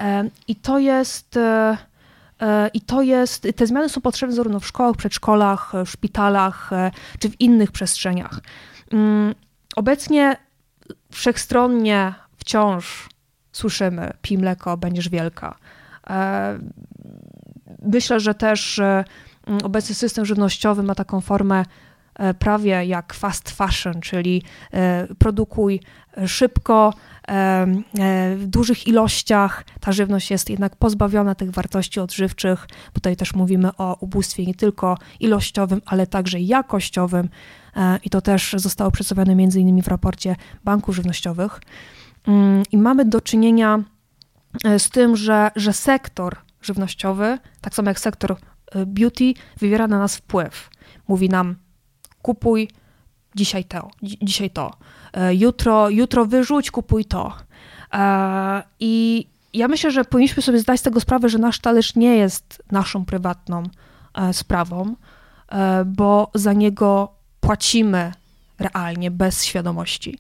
[0.00, 1.36] E, I to jest.
[1.36, 1.76] E,
[2.74, 6.70] I to jest, te zmiany są potrzebne zarówno w szkołach, przedszkolach, szpitalach
[7.18, 8.40] czy w innych przestrzeniach.
[9.76, 10.36] Obecnie
[11.12, 13.08] wszechstronnie wciąż
[13.52, 15.56] słyszymy pij mleko, będziesz wielka.
[16.10, 16.58] E,
[17.82, 19.04] myślę, że też mm,
[19.64, 21.64] obecny system żywnościowy ma taką formę
[22.14, 25.80] e, prawie jak fast fashion, czyli e, produkuj
[26.26, 26.94] szybko,
[28.36, 29.64] w dużych ilościach.
[29.80, 32.66] Ta żywność jest jednak pozbawiona tych wartości odżywczych.
[32.92, 37.28] Tutaj też mówimy o ubóstwie nie tylko ilościowym, ale także jakościowym.
[37.76, 41.60] E, i to też zostało przedstawione między innymi w raporcie banków żywnościowych.
[42.26, 43.82] Mm, I mamy do czynienia
[44.64, 48.36] e, z tym, że, że sektor żywnościowy, tak samo jak sektor
[48.72, 50.70] e, beauty, wywiera na nas wpływ.
[51.08, 51.56] Mówi nam,
[52.22, 52.68] kupuj
[53.34, 54.70] dzisiaj to, dzisiaj to,
[55.30, 57.32] jutro, jutro wyrzuć, kupuj to.
[58.80, 62.62] I ja myślę, że powinniśmy sobie zdać z tego sprawę, że nasz talerz nie jest
[62.70, 63.62] naszą prywatną
[64.32, 64.96] sprawą,
[65.86, 68.12] bo za niego płacimy
[68.58, 70.18] realnie bez świadomości.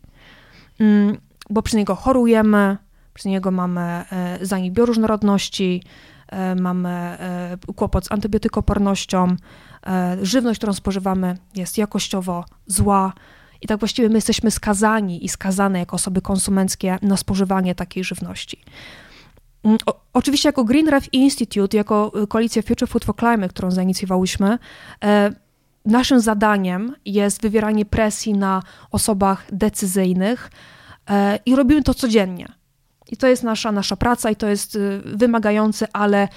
[0.80, 1.18] Mm,
[1.50, 2.76] bo przez niego chorujemy,
[3.14, 5.82] przez niego mamy e, zanik bioróżnorodności,
[6.28, 9.36] e, mamy e, kłopot z antybiotykopornością,
[10.22, 13.12] żywność, którą spożywamy jest jakościowo zła
[13.60, 18.58] i tak właściwie my jesteśmy skazani i skazane jako osoby konsumenckie na spożywanie takiej żywności.
[19.64, 24.58] Mm, o, oczywiście jako Green Institute, jako koalicja Future Food for Climate, którą zainicjowałyśmy,
[25.84, 30.50] naszym zadaniem jest wywieranie presji na osobach decyzyjnych
[31.10, 32.48] e, i robimy to codziennie.
[33.12, 36.28] I to jest nasza, nasza praca i to jest y, wymagające, ale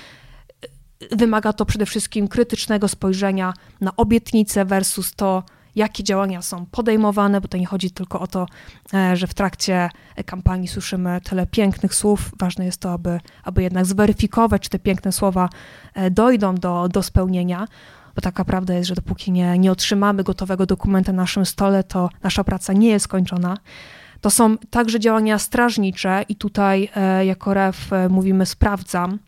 [1.12, 5.44] y, wymaga to przede wszystkim krytycznego spojrzenia na obietnice versus to,
[5.76, 8.46] jakie działania są podejmowane, bo to nie chodzi tylko o to,
[8.94, 9.90] e, że w trakcie
[10.26, 12.32] kampanii słyszymy tyle pięknych słów.
[12.40, 15.50] Ważne jest to, aby, aby jednak zweryfikować, czy te piękne słowa
[15.94, 17.68] e, dojdą do, do spełnienia
[18.16, 22.10] bo taka prawda jest, że dopóki nie, nie otrzymamy gotowego dokumentu na naszym stole, to
[22.24, 23.58] nasza praca nie jest skończona.
[24.22, 26.90] To są także działania strażnicze i tutaj
[27.24, 29.20] jako REF mówimy sprawdzam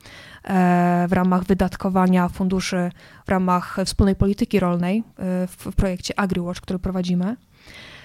[1.07, 2.91] w ramach wydatkowania funduszy
[3.25, 5.03] w ramach wspólnej polityki rolnej
[5.47, 7.35] w projekcie AgriWatch, który prowadzimy.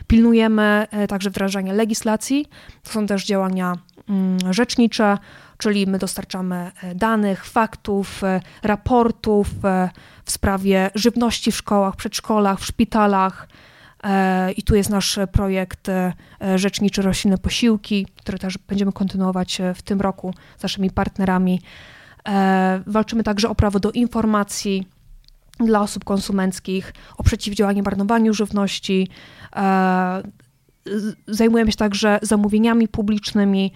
[0.07, 2.47] Pilnujemy także wdrażania legislacji.
[2.83, 3.75] To są też działania
[4.09, 5.19] mm, rzecznicze,
[5.63, 9.91] czyli my dostarczamy e, danych, faktów, e, raportów e,
[10.25, 13.49] w sprawie żywności w szkołach, przedszkolach, w szpitalach.
[14.57, 15.89] I tu jest nasz projekt
[16.57, 21.61] Rzeczniczy Roślinne Posiłki, który też będziemy kontynuować w tym roku z naszymi partnerami.
[22.87, 24.89] Walczymy także o prawo do informacji
[25.61, 29.09] dla osób konsumenckich, o przeciwdziałanie marnowaniu żywności.
[31.27, 33.73] Zajmujemy się także zamówieniami publicznymi,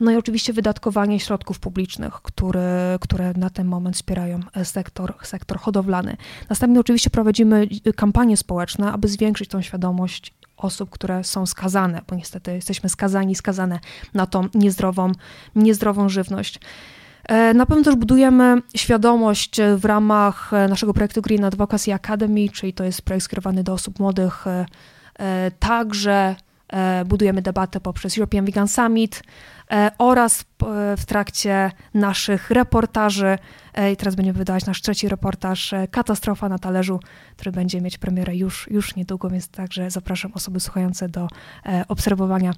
[0.00, 6.16] no i oczywiście wydatkowanie środków publicznych, które, które na ten moment wspierają sektor, sektor hodowlany.
[6.50, 12.54] Następnie oczywiście prowadzimy kampanie społeczne, aby zwiększyć tą świadomość osób, które są skazane, bo niestety
[12.54, 13.80] jesteśmy skazani, skazane
[14.14, 15.12] na tą niezdrową,
[15.54, 16.60] niezdrową żywność.
[17.24, 22.84] E, na pewno też budujemy świadomość w ramach naszego projektu Green Advocacy Academy, czyli to
[22.84, 24.66] jest projekt skierowany do osób młodych, e,
[25.18, 26.36] e, także
[27.06, 29.57] budujemy debatę poprzez European Vegan Summit, E,
[29.98, 30.44] oraz
[30.96, 33.38] w trakcie naszych reportaży.
[33.74, 37.00] E, I teraz będziemy wydawać nasz trzeci reportaż e, Katastrofa na talerzu,
[37.36, 41.28] który będzie mieć premierę już, już niedługo, więc także zapraszam osoby słuchające do
[41.88, 42.52] obserwowania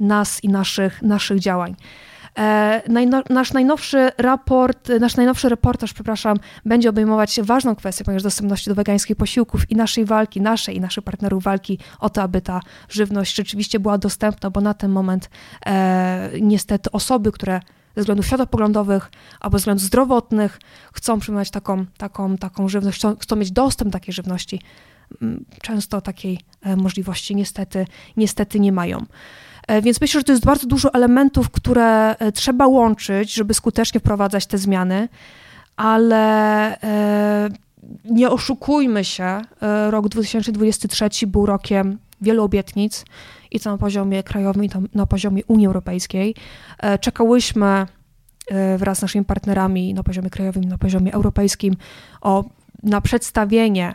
[0.00, 1.76] nas i naszych, naszych działań.
[2.38, 2.82] E,
[3.30, 9.16] nasz najnowszy raport, nasz najnowszy reportaż, przepraszam, będzie obejmować ważną kwestię, ponieważ dostępności do wegańskich
[9.16, 13.80] posiłków i naszej walki, naszej i naszych partnerów walki o to, aby ta żywność rzeczywiście
[13.80, 15.30] była dostępna, bo na ten moment
[15.66, 17.60] e, niestety osoby, które
[17.96, 20.60] ze względów światopoglądowych albo ze względów zdrowotnych
[20.92, 24.60] chcą przyjmować taką, taką, taką żywność, chcą, chcą mieć dostęp do takiej żywności,
[25.62, 27.86] często takiej e, możliwości niestety,
[28.16, 29.06] niestety nie mają.
[29.66, 34.00] E, więc myślę, że to jest bardzo dużo elementów, które e, trzeba łączyć, żeby skutecznie
[34.00, 35.08] wprowadzać te zmiany,
[35.76, 36.76] ale
[38.04, 39.40] nie oszukujmy się,
[39.90, 43.04] rok 2023 był rokiem wielu obietnic
[43.54, 46.34] i to na poziomie krajowym, i to na poziomie Unii Europejskiej.
[47.00, 47.86] Czekałyśmy
[48.78, 51.76] wraz z naszymi partnerami na poziomie krajowym na poziomie europejskim
[52.20, 52.44] o,
[52.82, 53.94] na przedstawienie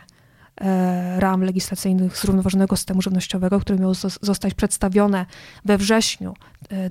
[0.60, 5.26] E, ram legislacyjnych zrównoważonego systemu żywnościowego, które miało zostać przedstawione
[5.64, 6.34] we wrześniu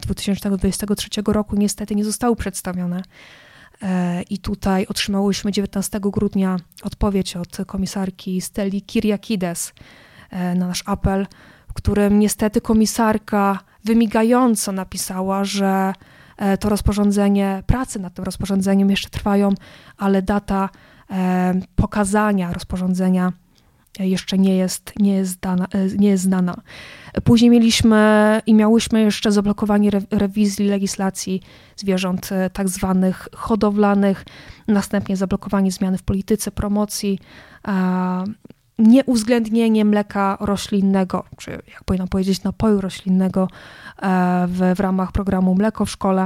[0.02, 3.02] 2023 e, roku, niestety nie zostały przedstawione.
[3.82, 9.74] E, I tutaj otrzymałyśmy 19 grudnia odpowiedź od komisarki Steli Kiriakides
[10.32, 11.28] na nasz apel,
[11.82, 15.94] którym niestety komisarka wymigająco napisała, że
[16.60, 19.50] to rozporządzenie, prace nad tym rozporządzeniem jeszcze trwają,
[19.98, 20.70] ale data
[21.76, 23.34] pokazania rozporządzenia
[24.00, 26.56] jeszcze nie jest, nie jest, dana, e, nie jest znana.
[27.24, 31.42] Później mieliśmy i miałyśmy jeszcze zablokowanie rewizji legislacji
[31.76, 34.26] zwierząt e, tak zwanych hodowlanych,
[34.68, 37.20] następnie zablokowanie zmiany w polityce promocji,
[38.80, 43.48] nieuwzględnienie mleka roślinnego, czy jak powinno powiedzieć napoju roślinnego
[44.02, 46.26] e, w, w ramach programu Mleko w szkole.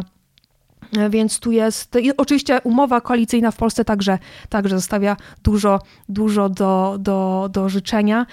[1.10, 7.50] Więc tu jest, oczywiście umowa koalicyjna w Polsce także, także zostawia dużo, dużo do, do,
[7.52, 8.26] do życzenia.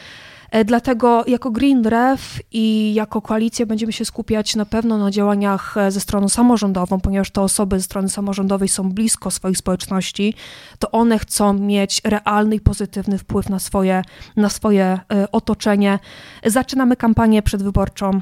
[0.51, 5.77] E, dlatego jako Green Ref i jako koalicja będziemy się skupiać na pewno na działaniach
[5.77, 10.35] e, ze stroną samorządową, ponieważ te osoby ze strony samorządowej są blisko swoich społeczności,
[10.79, 14.03] to one chcą mieć realny i pozytywny wpływ na swoje,
[14.37, 15.99] na swoje e, otoczenie.
[16.45, 18.21] Zaczynamy kampanię przedwyborczą.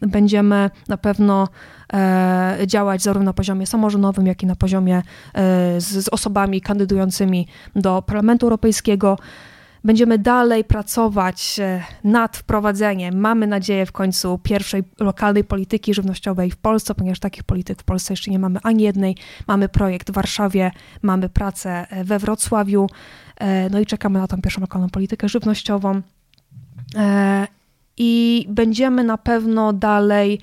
[0.00, 1.48] Będziemy na pewno
[2.66, 5.02] działać zarówno na poziomie samorządowym, jak i na poziomie
[5.78, 9.18] z, z osobami kandydującymi do Parlamentu Europejskiego.
[9.84, 16.56] Będziemy dalej pracować e, nad wprowadzeniem, mamy nadzieję, w końcu pierwszej lokalnej polityki żywnościowej w
[16.56, 19.16] Polsce, ponieważ takich polityk w Polsce jeszcze nie mamy ani jednej.
[19.46, 20.70] Mamy projekt w Warszawie,
[21.02, 22.86] mamy pracę e, we Wrocławiu,
[23.36, 26.02] e, no i czekamy na tą pierwszą lokalną politykę żywnościową.
[27.96, 30.40] I będziemy na pewno dalej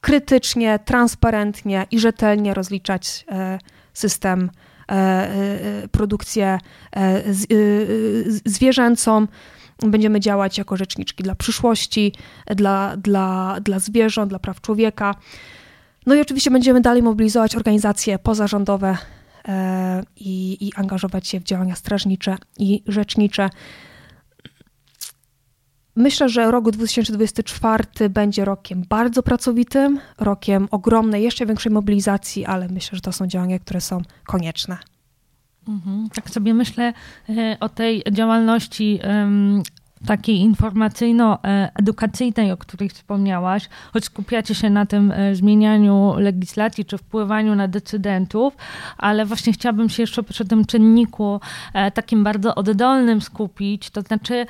[0.00, 3.26] krytycznie, transparentnie i rzetelnie rozliczać
[3.92, 4.50] system
[5.90, 6.58] produkcję
[6.96, 7.22] e,
[8.44, 9.26] zwierzęcą.
[9.82, 12.12] Będziemy działać jako rzeczniczki dla przyszłości,
[12.46, 15.14] dla, dla, dla zwierząt, dla praw człowieka.
[16.06, 18.96] No i oczywiście będziemy dalej mobilizować organizacje pozarządowe
[20.16, 23.50] i, i angażować się w działania strażnicze i rzecznicze.
[25.96, 32.96] Myślę, że rok 2024 będzie rokiem bardzo pracowitym, rokiem ogromnej, jeszcze większej mobilizacji, ale myślę,
[32.96, 34.78] że to są działania, które są konieczne.
[35.68, 36.92] Mhm, tak sobie myślę
[37.28, 39.00] e, o tej działalności
[40.06, 47.68] takiej informacyjno-edukacyjnej, o której wspomniałaś, choć skupiacie się na tym zmienianiu legislacji czy wpływaniu na
[47.68, 48.56] decydentów,
[48.98, 51.40] ale właśnie chciałabym się jeszcze przy tym czynniku
[51.94, 54.46] takim bardzo oddolnym skupić, to znaczy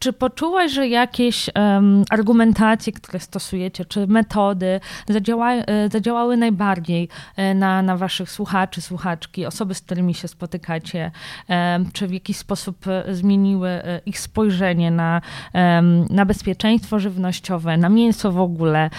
[0.00, 7.54] czy poczułaś, że jakieś um, argumentacje, które stosujecie, czy metody zadziała, e, zadziałały najbardziej e,
[7.54, 11.10] na, na waszych słuchaczy, słuchaczki, osoby, z którymi się spotykacie?
[11.48, 13.70] Um, czy w jakiś sposób e, zmieniły
[14.06, 15.20] ich spojrzenie na,
[15.54, 18.90] um, na bezpieczeństwo żywnościowe, na mięso w ogóle?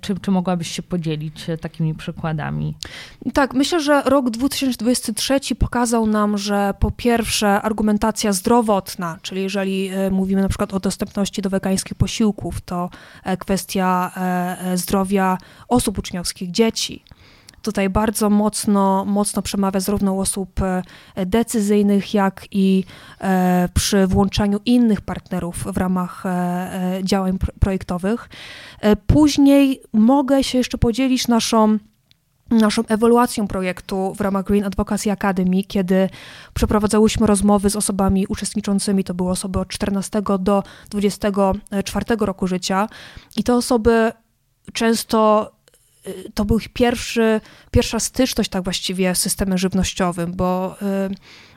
[0.00, 2.74] Czy, czy mogłabyś się podzielić takimi przykładami?
[3.34, 10.42] Tak, myślę, że rok 2023 pokazał nam, że po pierwsze argumentacja zdrowotna, czyli jeżeli mówimy
[10.42, 12.90] na przykład o dostępności do wegańskich posiłków, to
[13.24, 15.38] e, kwestia e, zdrowia
[15.68, 17.04] osób uczniowskich, dzieci.
[17.62, 20.60] Tutaj bardzo mocno, mocno przemawia zarówno osób
[21.26, 22.84] decyzyjnych, jak i
[23.74, 26.24] przy włączaniu innych partnerów w ramach
[27.02, 28.28] działań projektowych.
[29.06, 31.78] Później mogę się jeszcze podzielić naszą
[32.58, 36.08] naszą ewaluacją projektu w ramach Green Advocacy Academy, kiedy
[36.54, 42.88] przeprowadzałyśmy rozmowy z osobami uczestniczącymi, to były osoby od 14 do 24 roku życia
[43.36, 44.12] i te osoby
[44.72, 45.50] często
[46.06, 47.40] y, to był ich pierwszy,
[47.70, 51.14] pierwsza styczność tak właściwie z systemem żywnościowym, bo y,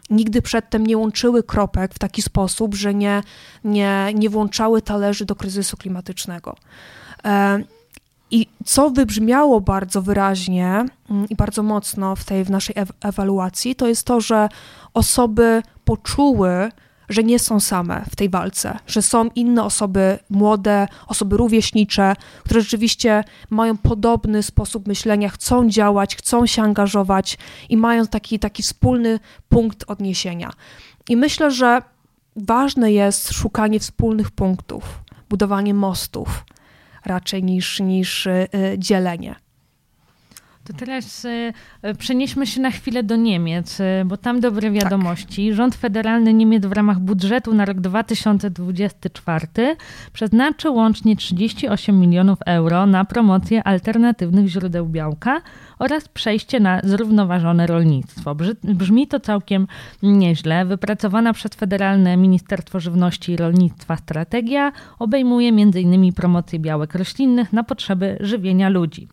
[0.10, 3.24] nigdy przedtem nie łączyły kropek w taki sposób, że nie,
[3.64, 6.56] nie, nie włączały talerzy do kryzysu klimatycznego.
[7.26, 7.75] Y,
[8.32, 13.88] i co wybrzmiało bardzo wyraźnie mm, i bardzo mocno w tej w naszej ewaluacji, to
[13.88, 14.50] jest to, że
[14.94, 16.72] osoby poczuły,
[17.10, 22.62] że nie są same w tej walce, że są inne osoby młode, osoby rówieśnicze, które
[22.62, 27.38] rzeczywiście mają podobny sposób myślenia, chcą działać, chcą się angażować
[27.70, 29.20] i mają taki, taki wspólny
[29.50, 30.52] punkt odniesienia.
[31.10, 31.82] I myślę, że
[32.36, 34.84] ważne jest szukanie wspólnych punktów,
[35.30, 36.46] budowanie mostów
[37.06, 39.36] raczej niż, niż y, y, dzielenie.
[40.66, 41.53] To teraz y,
[41.97, 44.74] przenieśmy się na chwilę do Niemiec, bo tam dobre tak.
[44.74, 45.47] wiadomości.
[45.47, 45.57] Tak.
[45.57, 49.47] Rząd federalny Niemiec w ramach budżetu na rok 2024
[50.13, 55.41] przeznaczył łącznie 38 milionów euro na promocję alternatywnych źródeł białka
[55.80, 58.36] oraz przejście na zrównoważone rolnictwo.
[58.63, 59.68] Brzmi to całkiem
[60.03, 60.66] nieźle.
[60.66, 66.13] Wypracowana przez Federalne Ministerstwo Żywności i Rolnictwa strategia obejmuje m.in.
[66.13, 69.07] promocję białek roślinnych na potrzeby żywienia ludzi.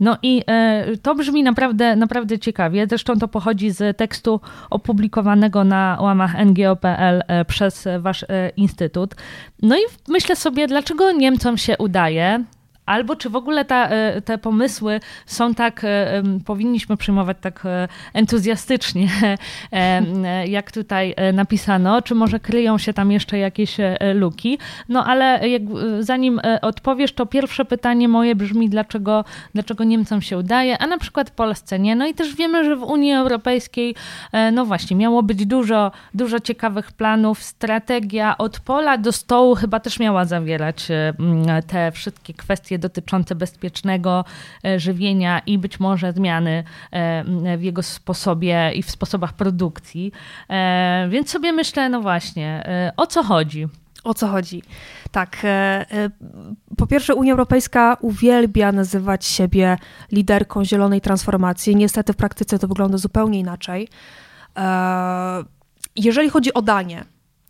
[0.00, 2.86] No i e, to brzmi naprawdę, naprawdę ciekawie.
[2.88, 4.40] Zresztą to pochodzi z tekstu
[4.70, 9.14] opublikowanego na łamach ngo.pl e, przez wasz e, instytut.
[9.62, 12.44] No i myślę sobie, dlaczego Niemcom się udaje
[12.90, 17.88] Albo czy w ogóle ta, e, te pomysły są tak, e, powinniśmy przyjmować tak e,
[18.14, 19.08] entuzjastycznie,
[20.46, 23.76] jak tutaj napisano, czy może kryją się tam jeszcze jakieś
[24.14, 24.58] luki.
[24.88, 25.62] No ale jak,
[26.00, 29.24] zanim odpowiesz, to pierwsze pytanie moje brzmi, dlaczego,
[29.54, 31.96] dlaczego Niemcom się udaje, a na przykład Polsce nie.
[31.96, 33.94] No i też wiemy, że w Unii Europejskiej,
[34.52, 37.42] no właśnie, miało być dużo, dużo ciekawych planów.
[37.42, 40.88] Strategia od pola do stołu chyba też miała zawierać
[41.66, 44.24] te wszystkie kwestie dotyczące bezpiecznego
[44.64, 50.12] e, żywienia i być może zmiany e, w jego sposobie i w sposobach produkcji.
[50.48, 52.64] E, więc sobie myślę, no właśnie,
[52.96, 53.68] o co chodzi?
[54.04, 54.62] O co chodzi?
[55.10, 55.36] Tak.
[56.76, 59.76] Po pierwsze, Unia Europejska uwielbia nazywać siebie
[60.12, 61.76] liderką zielonej transformacji.
[61.76, 63.88] Niestety w praktyce to wygląda zupełnie inaczej.
[65.96, 67.04] Jeżeli chodzi o Danię,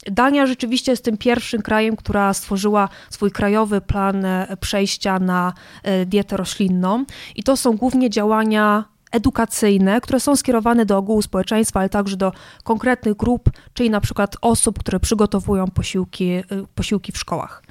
[0.06, 6.06] Dania rzeczywiście jest tym pierwszym krajem, która stworzyła swój krajowy plan e, przejścia na e,
[6.06, 7.04] dietę roślinną
[7.36, 12.32] i to są głównie działania edukacyjne, które są skierowane do ogółu społeczeństwa, ale także do
[12.64, 16.44] konkretnych grup, czyli na przykład osób, które przygotowują posiłki, e,
[16.74, 17.62] posiłki w szkołach.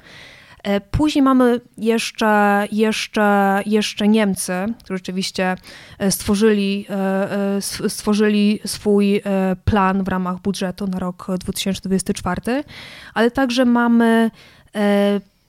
[0.62, 5.56] E, później mamy jeszcze, jeszcze, jeszcze Niemcy, którzy rzeczywiście
[5.98, 9.22] e, stworzyli, e, stworzyli swój
[9.64, 12.64] plan w ramach budżetu na rok 2024,
[13.14, 14.30] ale także mamy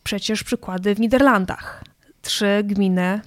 [0.03, 1.84] przecież przykłady w Niderlandach.
[2.22, 3.22] Trzy gminy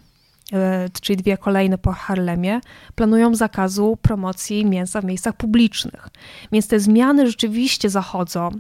[1.03, 2.61] czyli dwie kolejne po Harlemie,
[2.95, 6.09] planują zakazu promocji mięsa w miejscach publicznych.
[6.53, 8.51] Więc te zmiany rzeczywiście zachodzą.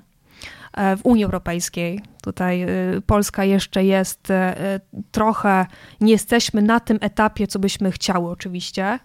[0.76, 2.02] E, w Unii Europejskiej.
[2.22, 2.68] Tutaj e,
[3.06, 4.80] Polska jeszcze jest e,
[5.12, 5.66] trochę,
[6.00, 8.98] nie jesteśmy na tym etapie, co byśmy chciały, oczywiście.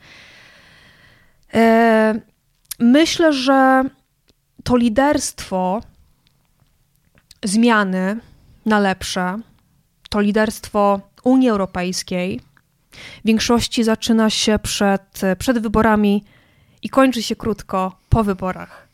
[2.79, 3.83] Myślę, że
[4.63, 5.81] to liderstwo
[7.43, 8.19] zmiany
[8.65, 9.39] na lepsze,
[10.09, 12.39] to liderstwo Unii Europejskiej
[13.23, 16.23] w większości zaczyna się przed, przed wyborami
[16.81, 18.88] i kończy się krótko po wyborach.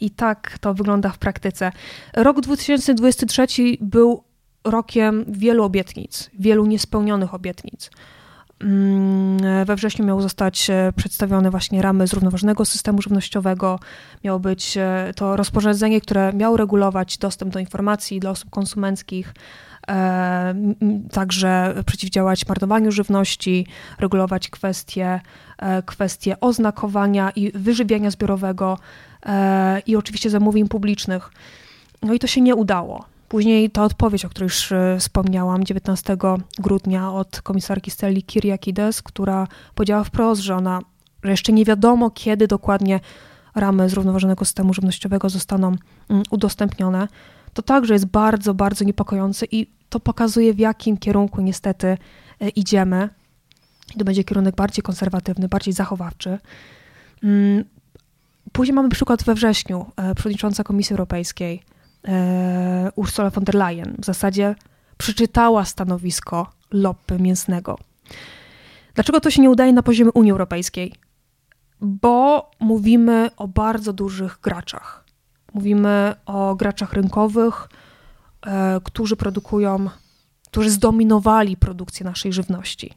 [0.00, 1.72] I tak to wygląda w praktyce.
[2.16, 3.46] Rok 2023
[3.80, 4.22] był
[4.64, 7.90] rokiem wielu obietnic, wielu niespełnionych obietnic.
[8.60, 13.78] Mm, we wrześniu miały zostać e, przedstawione właśnie ramy zrównoważonego systemu żywnościowego.
[14.24, 19.34] Miało być e, to rozporządzenie, które miało regulować dostęp do informacji dla osób konsumenckich,
[19.88, 20.54] e,
[21.12, 23.66] także przeciwdziałać marnowaniu żywności,
[23.98, 25.20] regulować kwestie,
[25.86, 28.78] kwestie oznakowania i wyżywiania zbiorowego
[29.86, 31.30] i oczywiście zamówień publicznych.
[32.02, 33.04] No i to się nie udało.
[33.28, 36.16] Później ta odpowiedź, o której już e, wspomniałam, 19
[36.58, 40.80] grudnia od komisarki Steli Kyriakides, która powiedziała wprost, że ona,
[41.22, 43.00] że jeszcze nie wiadomo, kiedy dokładnie
[43.54, 45.76] ramy zrównoważonego systemu żywnościowego zostaną
[46.08, 47.08] mm, udostępnione,
[47.54, 51.86] to także jest bardzo, bardzo niepokojące i to pokazuje, w jakim kierunku niestety
[52.40, 53.08] e, idziemy.
[53.98, 56.38] To będzie kierunek bardziej konserwatywny, bardziej zachowawczy.
[58.56, 59.86] Później mamy przykład we wrześniu.
[59.96, 61.62] E, przewodnicząca Komisji Europejskiej
[62.08, 64.54] E, Ursula von der Leyen w zasadzie
[64.96, 67.78] przeczytała stanowisko lobby mięsnego.
[68.94, 70.92] Dlaczego to się nie udaje na poziomie Unii Europejskiej?
[71.80, 75.04] Bo mówimy o bardzo dużych graczach.
[75.54, 77.68] Mówimy o graczach rynkowych,
[78.46, 79.90] e, którzy produkują,
[80.48, 82.92] którzy zdominowali produkcję naszej żywności.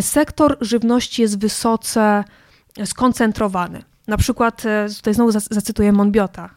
[0.00, 2.24] Sektor żywności jest wysoce
[2.84, 3.82] skoncentrowany.
[4.06, 4.62] Na przykład,
[4.96, 6.50] tutaj znowu zacytuję Monbiota,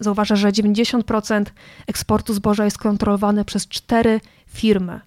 [0.00, 1.44] zauważa, że 90%
[1.86, 5.00] eksportu zboża jest kontrolowane przez cztery firmy.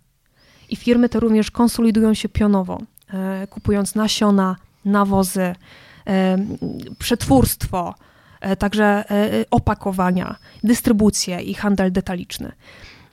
[0.70, 2.82] I firmy te również konsolidują się pionowo,
[3.14, 4.56] e, kupując nasiona,
[4.86, 5.56] nawozy,
[6.08, 6.38] e,
[7.00, 7.96] przetwórstwo,
[8.42, 9.04] e, także
[9.52, 12.52] opakowania, dystrybucję i handel detaliczny.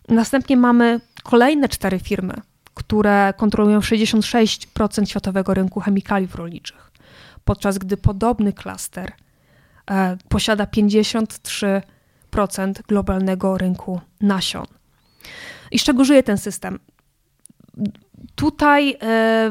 [0.09, 2.35] Następnie mamy kolejne cztery firmy,
[2.75, 6.91] które kontrolują 66% światowego rynku chemikaliów rolniczych,
[7.45, 9.13] podczas gdy podobny klaster
[9.91, 11.83] E, posiada 53%
[12.89, 14.67] globalnego rynku nasion.
[15.71, 16.79] I z czego żyje ten system?
[18.35, 18.97] Tutaj e,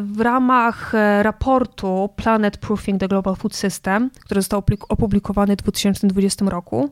[0.03, 6.45] w ramach e, raportu Planet Proofing the Global Food System, który został opublikowany w 2020
[6.45, 6.91] roku,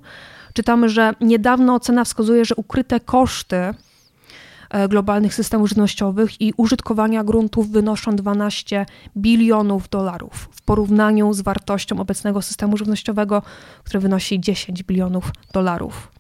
[0.54, 3.74] czytamy, że niedawno ocena wskazuje, że ukryte koszty
[4.90, 8.86] globalnych systemów żywnościowych i użytkowania gruntów wynoszą 12
[9.18, 13.42] bilionów dolarów w porównaniu z wartością obecnego systemu żywnościowego,
[13.84, 16.12] który wynosi 10 bilionów dolarów.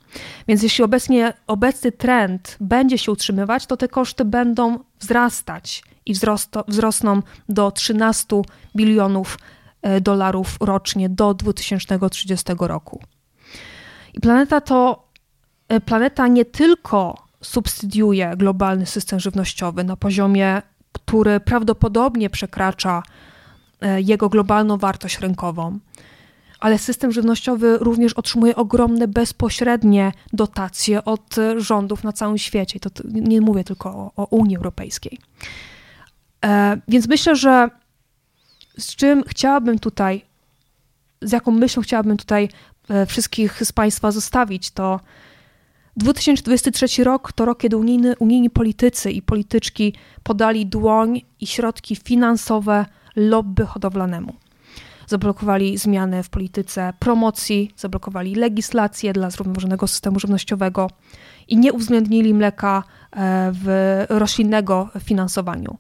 [0.47, 6.63] Więc jeśli obecnie, obecny trend będzie się utrzymywać, to te koszty będą wzrastać i wzrosto,
[6.67, 8.41] wzrosną do 13
[8.75, 9.39] bilionów
[9.81, 13.01] e, dolarów rocznie do 2030 roku.
[14.13, 15.07] I planeta to
[15.67, 20.61] e, planeta nie tylko subsydiuje globalny system żywnościowy na poziomie,
[20.91, 23.03] który prawdopodobnie przekracza
[23.81, 25.79] e, jego globalną wartość rynkową.
[26.59, 32.79] Ale system żywnościowy również otrzymuje ogromne bezpośrednie dotacje od rządów na całym świecie.
[32.79, 35.19] To nie mówię tylko o, o Unii Europejskiej.
[36.45, 37.69] E, więc myślę, że
[38.77, 40.25] z czym chciałabym tutaj,
[41.21, 42.49] z jaką myślą chciałabym tutaj
[42.89, 44.99] e, wszystkich z Państwa zostawić, to
[45.97, 52.85] 2023 rok to rok, kiedy unijny, unijni politycy i polityczki podali dłoń i środki finansowe
[53.15, 54.33] lobby hodowlanemu.
[55.07, 60.89] Zablokowali zmiany w polityce promocji, zablokowali legislację dla zrównoważonego systemu żywnościowego
[61.47, 65.77] i nie uwzględnili mleka e, w roślinnego finansowaniu.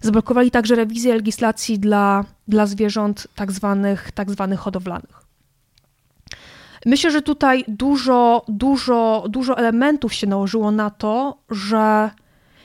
[0.00, 5.27] Zablokowali także rewizję legislacji dla, dla zwierząt tak zwanych, tak zwanych hodowlanych.
[6.86, 12.10] Myślę, że tutaj dużo, dużo, dużo elementów się nałożyło na to, że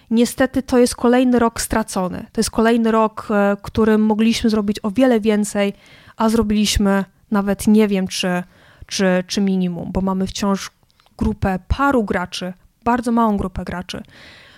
[0.10, 2.26] niestety to jest kolejny rok stracony.
[2.32, 5.74] To jest kolejny rok, e, którym mogliśmy zrobić o wiele więcej,
[6.18, 8.44] a zrobiliśmy nawet nie wiem, czy,
[8.86, 10.72] czy, czy minimum, bo mamy wciąż
[11.18, 12.54] grupę paru graczy,
[12.84, 14.04] bardzo małą grupę graczy,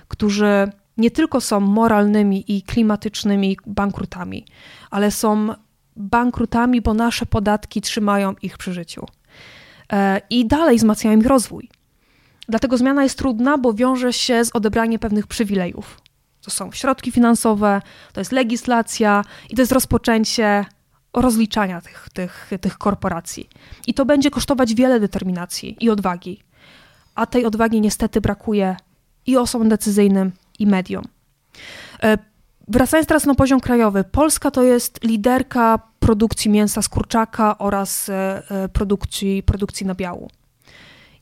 [0.07, 4.45] którzy nie tylko są moralnymi i klimatycznymi bankrutami,
[4.91, 5.47] ale są
[5.95, 9.05] bankrutami, bo nasze podatki trzymają ich przy życiu.
[9.93, 11.69] E, i dalej wzmacniają ich rozwój.
[12.49, 16.01] Dlatego zmiana jest trudna, bo wiąże się z odebraniem pewnych przywilejów.
[16.41, 17.81] To są środki finansowe,
[18.13, 20.65] to jest legislacja i to jest rozpoczęcie
[21.13, 23.49] rozliczania tych, tych, tych korporacji.
[23.87, 26.43] I to będzie kosztować wiele determinacji i odwagi.
[27.15, 28.75] A tej odwagi niestety brakuje
[29.25, 31.03] i osobom decyzyjnym, i mediom.
[32.03, 32.17] E,
[32.67, 38.43] wracając teraz na poziom krajowy, Polska to jest liderka produkcji mięsa z kurczaka oraz e,
[38.49, 40.29] e, produkcji, produkcji nabiału.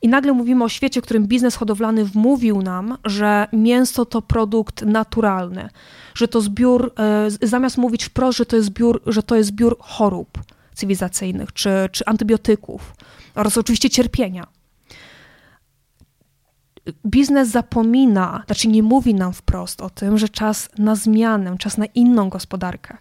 [0.01, 4.81] I nagle mówimy o świecie, w którym biznes hodowlany wmówił nam, że mięso to produkt
[4.81, 5.69] naturalny,
[6.15, 9.77] że to zbiór, e, zamiast mówić wprost, że to jest zbiór, że to jest zbiór
[9.79, 10.39] chorób,
[10.73, 12.93] cywilizacyjnych, czy, czy antybiotyków
[13.35, 14.47] oraz oczywiście cierpienia.
[17.05, 21.85] Biznes zapomina, znaczy nie mówi nam wprost o tym, że czas na zmianę, czas na
[21.85, 22.97] inną gospodarkę,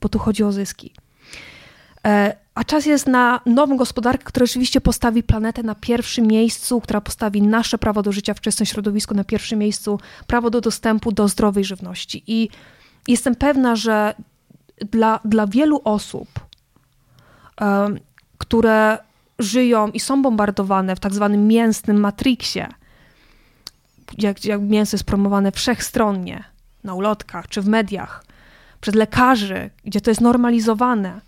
[0.00, 0.92] bo tu chodzi o zyski.
[2.06, 7.00] E, a czas jest na nową gospodarkę, która rzeczywiście postawi planetę na pierwszym miejscu, która
[7.00, 11.28] postawi nasze prawo do życia w czystym środowisku na pierwszym miejscu, prawo do dostępu do
[11.28, 12.22] zdrowej żywności.
[12.26, 12.48] I
[13.08, 14.14] jestem pewna, że
[14.90, 16.28] dla, dla wielu osób,
[18.38, 18.98] które
[19.38, 22.60] żyją i są bombardowane w tak zwanym mięsnym matriksie,
[24.18, 26.44] jak, jak mięso jest promowane wszechstronnie,
[26.84, 28.24] na ulotkach czy w mediach,
[28.80, 31.20] przez lekarzy, gdzie to jest normalizowane,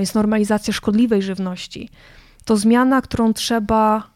[0.00, 1.88] jest normalizacja szkodliwej żywności,
[2.44, 4.10] to zmiana, którą trzeba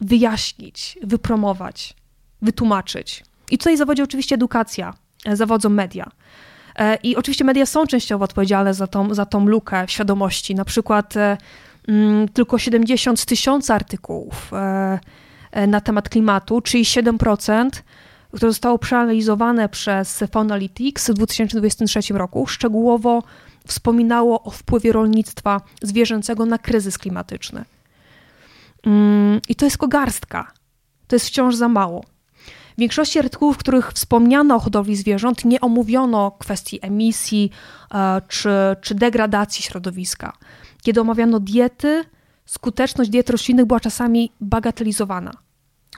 [0.00, 1.94] wyjaśnić, wypromować,
[2.42, 3.24] wytłumaczyć.
[3.50, 4.94] I tutaj zawodzi oczywiście edukacja,
[5.24, 6.10] e, zawodzą media.
[6.76, 10.54] E, I oczywiście media są częściowo odpowiedzialne za tą, za tą lukę w świadomości.
[10.54, 11.14] Na przykład
[11.88, 14.50] mm, tylko 70 z tysiąca artykułów
[15.68, 17.70] na temat klimatu, czyli 7%,
[18.28, 23.22] które zostało przeanalizowane przez Faunalytics w 2023 roku, szczegółowo
[23.68, 27.64] wspominało o wpływie rolnictwa zwierzęcego na kryzys klimatyczny.
[28.86, 30.52] Mm, I to jest kogarstka.
[31.06, 32.04] To jest wciąż za mało.
[32.76, 37.50] W większości artykułów, w których wspomniano o hodowli zwierząt, nie omówiono kwestii emisji
[37.94, 38.50] e, czy,
[38.80, 40.32] czy degradacji środowiska.
[40.82, 42.04] Kiedy omawiano diety,
[42.46, 45.47] skuteczność diet roślinnych była czasami bagatelizowana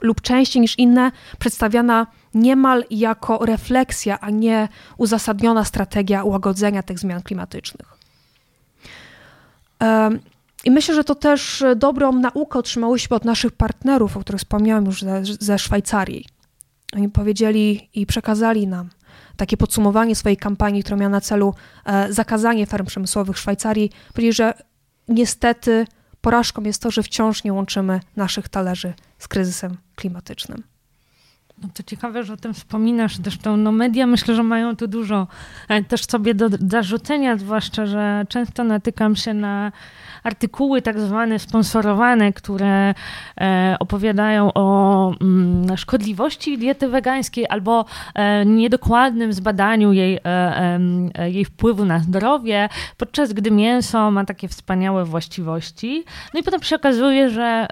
[0.01, 7.23] lub częściej niż inne przedstawiana niemal jako refleksja, a nie uzasadniona strategia łagodzenia tych zmian
[7.23, 7.99] klimatycznych.
[10.65, 15.03] I myślę, że to też dobrą naukę otrzymałyśmy od naszych partnerów, o których wspomniałam już
[15.03, 16.25] ze, ze Szwajcarii.
[16.97, 18.91] Oni powiedzieli i przekazali nam
[19.37, 23.91] takie podsumowanie swojej kampanii, która miała na celu e, zakazanie ferm przemysłowych w Szwajcarii.
[24.09, 24.55] Powiedzieli, że
[25.09, 25.87] niestety
[26.21, 30.63] porażką jest to, że wciąż nie łączymy naszych talerzy z kryzysem klimatycznym.
[31.63, 33.17] No to ciekawe, że o tym wspominasz.
[33.17, 35.27] Zresztą no media myślę, że mają tu dużo
[35.69, 39.73] e, też sobie do zarzucenia, zwłaszcza, że często natykam się na
[40.23, 42.95] artykuły tak zwane sponsorowane, które
[43.41, 47.85] e, opowiadają o mm, szkodliwości diety wegańskiej albo
[48.15, 50.19] e, niedokładnym zbadaniu jej,
[51.27, 56.05] jej wpływu na zdrowie, podczas gdy mięso ma takie wspaniałe właściwości.
[56.35, 57.67] No i potem się okazuje, że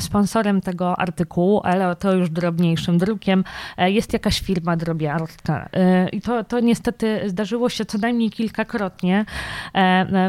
[0.00, 3.33] sponsorem tego artykułu, ale to już drobniejszym drukiem,
[3.78, 5.68] jest jakaś firma drobiarska.
[6.12, 9.24] I to, to niestety zdarzyło się co najmniej kilkakrotnie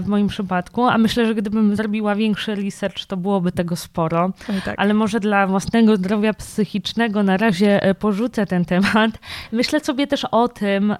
[0.01, 4.32] w moim przypadku, a myślę, że gdybym zrobiła większy research, to byłoby tego sporo.
[4.66, 4.76] Tak.
[4.78, 9.12] Ale może dla własnego zdrowia psychicznego na razie e, porzucę ten temat.
[9.51, 10.95] Myślę sobie też o tym,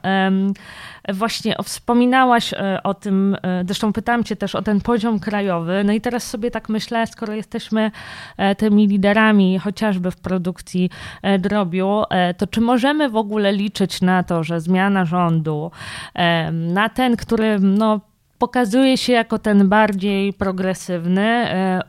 [1.14, 5.84] właśnie wspominałaś e, o tym, e, zresztą pytałam cię też o ten poziom krajowy.
[5.84, 7.91] No i teraz sobie tak myślę, skoro jesteśmy
[8.58, 10.89] tymi liderami chociażby w produkcji
[11.39, 11.95] drobiu,
[12.38, 15.72] to czy możemy w ogóle liczyć na to, że zmiana rządu,
[16.52, 18.00] na ten, który no
[18.38, 21.82] pokazuje się jako ten bardziej progresywny, e,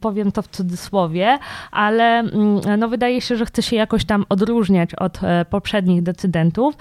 [0.00, 1.38] powiem to w cudzysłowie,
[1.70, 6.74] ale mm, no wydaje się, że chce się jakoś tam odróżniać od e, poprzednich decydentów.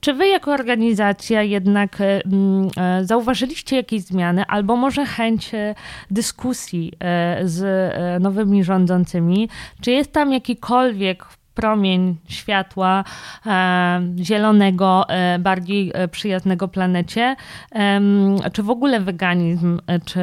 [0.00, 2.20] Czy wy jako organizacja jednak e,
[3.02, 5.52] zauważyliście jakieś zmiany, albo może chęć
[6.10, 6.92] dyskusji
[7.44, 7.62] z
[8.22, 9.48] nowymi rządzącymi?
[9.80, 11.24] Czy jest tam jakikolwiek
[11.54, 13.04] promień światła
[13.46, 17.36] e, zielonego, e, bardziej e, przyjaznego planecie,
[18.52, 20.20] czy w ogóle weganizm, czy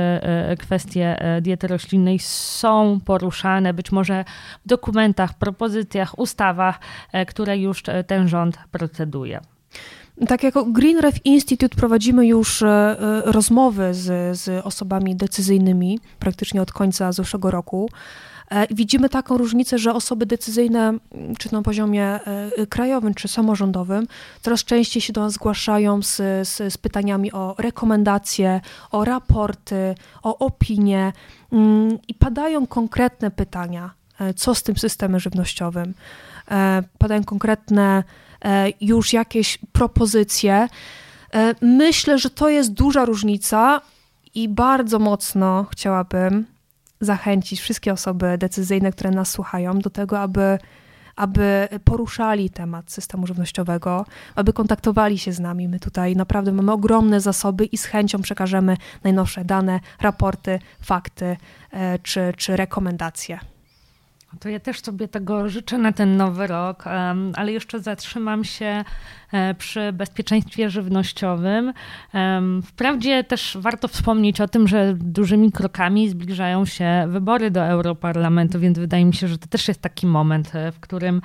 [0.59, 4.25] kwestie diety roślinnej są poruszane, być może
[4.65, 6.79] w dokumentach, propozycjach, ustawach,
[7.27, 9.39] które już ten rząd proceduje.
[10.27, 12.63] Tak, jako Green Institute prowadzimy już
[13.25, 17.89] rozmowy z, z osobami decyzyjnymi praktycznie od końca zeszłego roku.
[18.51, 20.93] E, widzimy taką różnicę, że osoby decyzyjne,
[21.39, 24.07] czy na poziomie e, krajowym, czy samorządowym,
[24.41, 26.15] coraz częściej się do nas zgłaszają z,
[26.47, 31.13] z, z pytaniami o rekomendacje, o raporty, o opinie
[31.51, 35.93] mm, i padają konkretne pytania, e, co z tym systemem żywnościowym.
[36.97, 38.03] Padają konkretne
[38.81, 40.67] już jakieś propozycje.
[41.61, 43.81] Myślę, że to jest duża różnica
[44.35, 46.45] i bardzo mocno chciałabym,
[47.01, 50.57] zachęcić wszystkie osoby decyzyjne, które nas słuchają, do tego, aby,
[51.15, 55.67] aby poruszali temat systemu żywnościowego, aby kontaktowali się z nami.
[55.67, 61.37] My tutaj naprawdę mamy ogromne zasoby i z chęcią przekażemy najnowsze dane, raporty, fakty
[61.71, 63.39] e, czy, czy rekomendacje.
[64.39, 66.83] To ja też sobie tego życzę na ten nowy rok,
[67.33, 68.83] ale jeszcze zatrzymam się
[69.57, 71.73] przy bezpieczeństwie żywnościowym.
[72.65, 78.79] Wprawdzie też warto wspomnieć o tym, że dużymi krokami zbliżają się wybory do Europarlamentu, więc
[78.79, 81.21] wydaje mi się, że to też jest taki moment, e, w którym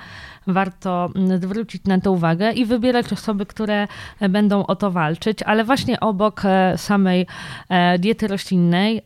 [0.47, 1.09] warto
[1.41, 3.87] zwrócić na to uwagę i wybierać osoby, które
[4.29, 7.27] będą o to walczyć, ale właśnie obok e, samej
[7.99, 9.01] diety roślinnej,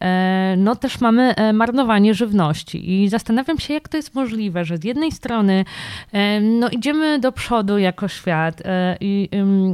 [0.57, 5.11] no też mamy marnowanie żywności i zastanawiam się, jak to jest możliwe, że z jednej
[5.11, 5.65] strony
[6.41, 9.29] no, idziemy do przodu jako świat e, i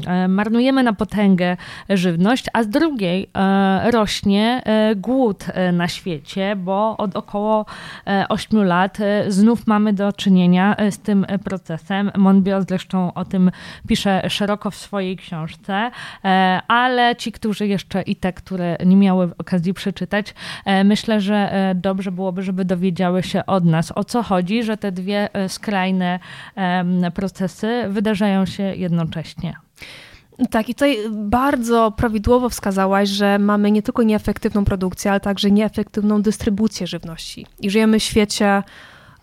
[0.07, 1.57] e, marnujemy na potęgę
[1.89, 4.63] żywność, a z drugiej e, rośnie
[4.95, 7.65] głód na świecie, bo od około
[8.29, 8.97] 8 lat
[9.27, 12.11] znów mamy do czynienia z tym procesem.
[12.17, 13.51] Monbiot zresztą o tym
[13.87, 15.91] pisze szeroko w swojej książce,
[16.67, 20.33] ale ci, którzy jeszcze i te, które nie miały okazji przeczytać,
[20.85, 25.33] myślę, że dobrze byłoby, żeby dowiedziały się od nas, o co chodzi, że te dwie
[25.33, 26.19] e, skrajne
[27.13, 29.06] procesy wydarzają się jednocześnie.
[30.51, 36.21] Tak, i tutaj bardzo prawidłowo wskazałaś, że mamy nie tylko nieefektywną produkcję, ale także nieefektywną
[36.21, 37.45] dystrybucję żywności.
[37.59, 38.63] I żyjemy w świecie,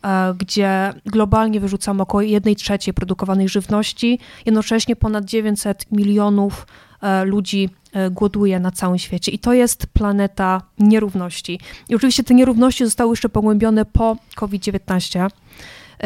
[0.04, 6.66] e, gdzie globalnie wyrzucamy około 1 trzeciej produkowanej żywności, jednocześnie ponad 900 milionów
[7.02, 9.32] e, ludzi E, głoduje na całym świecie.
[9.32, 11.60] I to jest planeta nierówności.
[11.88, 15.30] I oczywiście te nierówności zostały jeszcze pogłębione po COVID-19.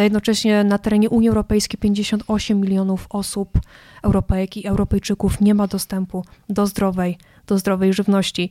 [0.03, 3.59] Jednocześnie na terenie Unii Europejskiej 58 milionów osób,
[4.03, 8.51] Europejek i Europejczyków nie ma dostępu do zdrowej, do zdrowej żywności.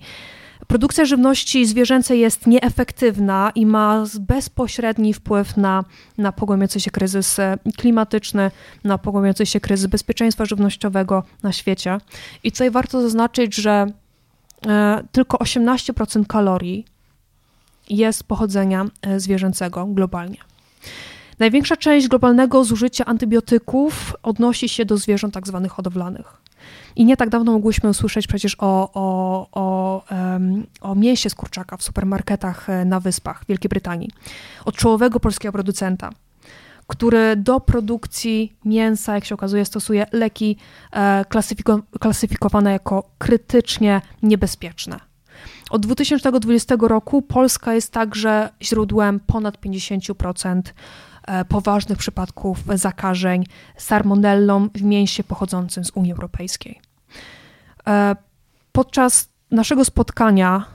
[0.67, 5.83] Produkcja żywności zwierzęcej jest nieefektywna i ma bezpośredni wpływ na,
[6.17, 8.51] na pogłębiający się kryzys e, klimatyczny,
[8.83, 11.97] na pogłębiający się kryzys bezpieczeństwa żywnościowego na świecie.
[12.43, 13.85] I tutaj warto zaznaczyć, że
[14.67, 16.85] e, tylko 18% kalorii
[17.89, 20.37] jest pochodzenia e, zwierzęcego globalnie.
[21.39, 26.41] Największa część globalnego zużycia antybiotyków odnosi się do zwierząt tak zwanych hodowlanych.
[26.95, 31.77] I nie tak dawno mogłyśmy usłyszeć przecież o, o, o, um, o mięsie z kurczaka
[31.77, 34.09] w supermarketach e, na Wyspach Wielkiej Brytanii.
[34.65, 36.09] Od czołowego polskiego producenta
[36.87, 40.57] który do produkcji mięsa, jak się okazuje, stosuje leki
[40.91, 44.99] e, klasyfiko klasyfikowane jako krytycznie niebezpieczne.
[45.69, 50.61] Od 2020 roku Polska jest także źródłem ponad 50%
[51.27, 53.43] E, poważnych przypadków zakażeń
[53.77, 56.81] salmonellą w mięsie pochodzącym z Unii Europejskiej.
[57.87, 58.15] E,
[58.71, 60.65] podczas naszego spotkania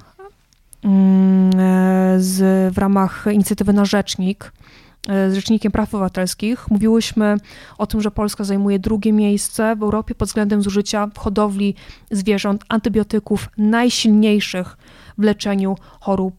[0.85, 4.53] mm, e, z, w ramach inicjatywy na Rzecznik
[5.09, 7.37] z Rzecznikiem Praw Obywatelskich mówiłyśmy
[7.79, 11.75] o tym, że Polska zajmuje drugie miejsce w Europie pod względem zużycia w hodowli
[12.11, 14.77] zwierząt antybiotyków najsilniejszych
[15.19, 16.35] w leczeniu chorób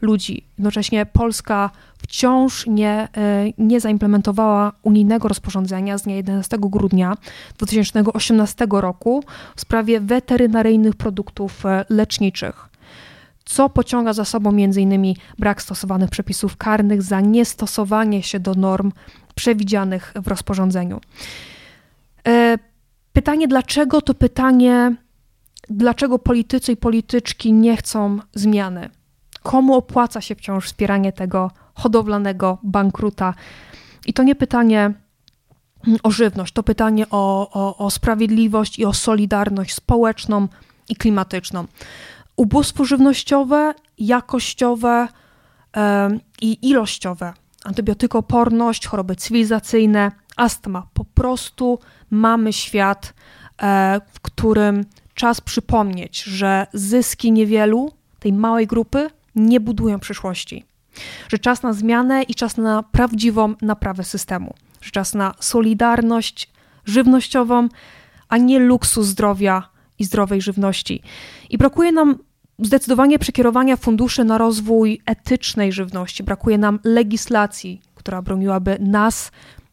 [0.00, 0.44] ludzi.
[0.58, 7.14] Jednocześnie Polska wciąż nie, e, nie zaimplementowała unijnego rozporządzenia z dnia 11 grudnia
[7.58, 9.24] 2018 roku
[9.56, 12.67] w sprawie weterynaryjnych produktów e, leczniczych
[13.48, 15.14] co pociąga za sobą m.in.
[15.38, 18.92] brak stosowanych przepisów karnych za niestosowanie się do norm
[19.34, 21.00] przewidzianych w rozporządzeniu.
[22.26, 22.58] E,
[23.12, 24.96] pytanie dlaczego to pytanie,
[25.70, 28.90] dlaczego politycy i polityczki nie chcą zmiany?
[29.42, 33.34] Komu opłaca się wciąż wspieranie tego hodowlanego bankruta.
[34.06, 34.92] I to nie pytanie
[36.02, 40.48] o żywność, to pytanie o, o, o sprawiedliwość i o solidarność społeczną
[40.88, 41.66] i klimatyczną.
[42.38, 45.08] Ubóstwo żywnościowe, jakościowe
[46.40, 47.32] i ilościowe,
[47.64, 50.86] antybiotykoporność, choroby cywilizacyjne, astma.
[50.94, 51.78] Po prostu
[52.10, 53.14] mamy świat,
[53.62, 54.84] e, w którym
[55.14, 60.64] czas przypomnieć, że zyski niewielu, tej małej grupy, nie budują przyszłości
[61.28, 66.50] że czas na zmianę i czas na prawdziwą naprawę systemu, że czas na solidarność
[66.84, 67.68] żywnościową,
[68.28, 69.68] a nie luksus zdrowia
[69.98, 71.02] i zdrowej żywności.
[71.50, 72.18] I brakuje nam
[72.58, 79.30] zdecydowanie przekierowania funduszy na rozwój etycznej żywności, brakuje nam legislacji, która broniłaby nas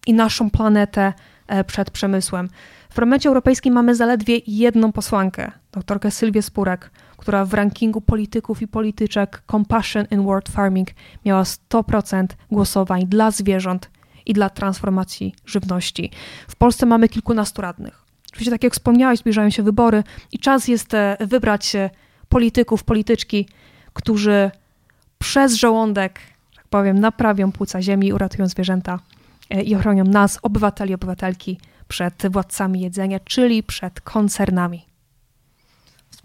[0.08, 1.14] i naszą planetę
[1.48, 2.50] e, przed przemysłem.
[2.90, 8.68] W Parlamencie Europejskim mamy zaledwie jedną posłankę, doktorkę Sylwię Spurek, która w rankingu polityków i
[8.68, 10.88] polityczek Compassion in World Farming
[11.26, 13.90] miała 100% głosowań dla zwierząt
[14.26, 16.12] i dla transformacji żywności.
[16.48, 18.06] W Polsce mamy kilkunastu radnych.
[18.28, 21.76] Oczywiście, tak jak wspomniałeś, zbliżają się wybory i czas jest e, wybrać
[22.30, 23.47] polityków, polityczki,
[23.93, 24.51] którzy
[25.19, 26.19] przez żołądek,
[26.55, 28.99] tak powiem, naprawią płuca ziemi, uratują zwierzęta
[29.49, 34.86] e, i ochronią nas, obywateli, obywatelki, przed władcami jedzenia, czyli przed koncernami.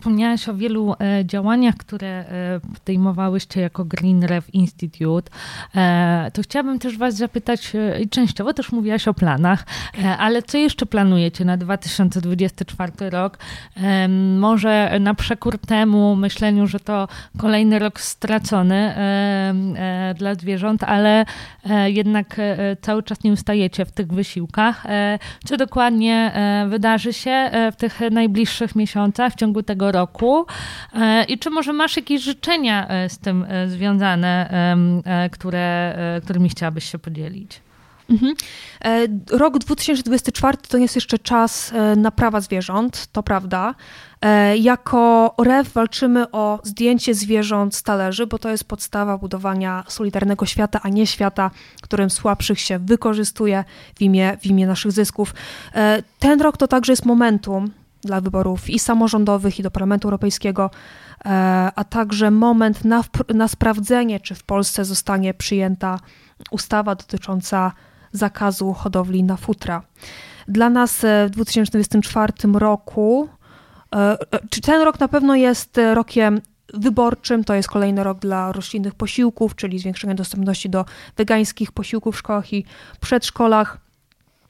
[0.00, 5.30] Wspomniałaś o wielu e, działaniach, które e, podejmowałyście jako Green Rev Institute.
[5.76, 9.66] E, to chciałabym też Was zapytać, i częściowo też mówiłaś o planach,
[10.18, 13.38] ale co jeszcze planujecie na 2024 rok?
[14.38, 18.94] Może na przekór temu myśleniu, że to kolejny rok stracony
[20.14, 21.24] dla zwierząt, ale
[21.86, 22.36] jednak
[22.82, 24.84] cały czas nie ustajecie w tych wysiłkach.
[25.44, 26.32] Co dokładnie
[26.68, 30.46] wydarzy się w tych najbliższych miesiącach, w ciągu tego roku.
[30.94, 34.30] E, I czy może masz jakieś życzenia e, z tym e, związane,
[35.32, 37.60] które, którymi chciałabyś się podzielić?
[38.10, 38.34] Mhm.
[39.30, 43.74] Rok 2024 to jest jeszcze czas na prawa zwierząt, to prawda.
[44.60, 50.80] Jako REF walczymy o zdjęcie zwierząt z talerzy, bo to jest podstawa budowania solidarnego świata,
[50.82, 51.50] a nie świata,
[51.82, 53.64] którym słabszych się wykorzystuje
[53.94, 55.34] w imię, w imię naszych zysków.
[56.18, 57.70] Ten rok to także jest momentum
[58.02, 60.70] dla wyborów i samorządowych, i do Parlamentu Europejskiego,
[61.24, 61.28] e,
[61.76, 65.98] a także moment na, na sprawdzenie, czy w Polsce zostanie przyjęta
[66.50, 67.72] ustawa dotycząca
[68.12, 69.82] zakazu hodowli na futra.
[70.48, 73.28] Dla nas e, w 2024 roku,
[73.94, 74.16] e,
[74.50, 76.40] czy ten rok na pewno jest rokiem
[76.74, 80.84] wyborczym, to jest kolejny rok dla roślinnych posiłków, czyli zwiększenia dostępności do
[81.16, 82.64] wegańskich posiłków w szkołach i
[83.00, 83.89] przedszkolach.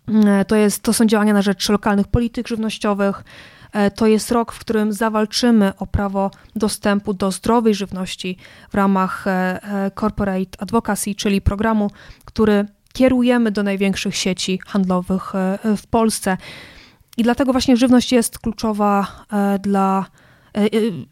[0.09, 3.25] E, to, jest, to są działania na rzecz lokalnych polityk żywnościowych.
[3.73, 8.37] E, to jest rok, w którym zawalczymy o prawo dostępu do zdrowej żywności
[8.71, 11.91] w ramach e, Corporate Advocacy, czyli programu,
[12.25, 15.33] który kierujemy do największych sieci handlowych
[15.77, 16.37] w Polsce.
[17.17, 19.07] I dlatego właśnie żywność jest kluczowa
[19.61, 20.07] dla,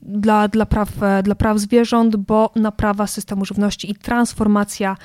[0.03, 0.89] dla, dla, praw,
[1.23, 4.97] dla praw zwierząt, bo naprawa systemu żywności i transformacja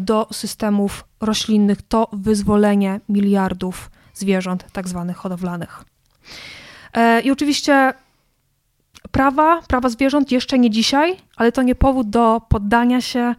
[0.00, 5.84] do systemów roślinnych to wyzwolenie miliardów zwierząt, tak zwanych hodowlanych.
[6.94, 7.94] E, I oczywiście
[9.10, 13.34] prawa, prawa zwierząt jeszcze nie dzisiaj, ale to nie powód do poddania się,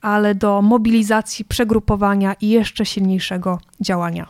[0.00, 4.26] ale do mobilizacji, przegrupowania i jeszcze silniejszego działania.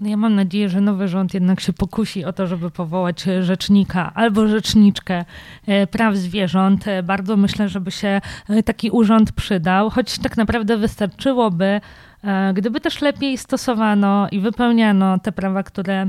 [0.00, 4.12] No ja mam nadzieję, że nowy rząd jednak się pokusi o to, żeby powołać rzecznika
[4.14, 5.24] albo rzeczniczkę
[5.66, 6.88] e, praw zwierząt.
[6.88, 8.20] E, bardzo myślę, żeby się
[8.64, 11.80] taki urząd przydał, choć tak naprawdę wystarczyłoby,
[12.54, 16.06] gdyby też lepiej stosowano i wypełniano te prawa, które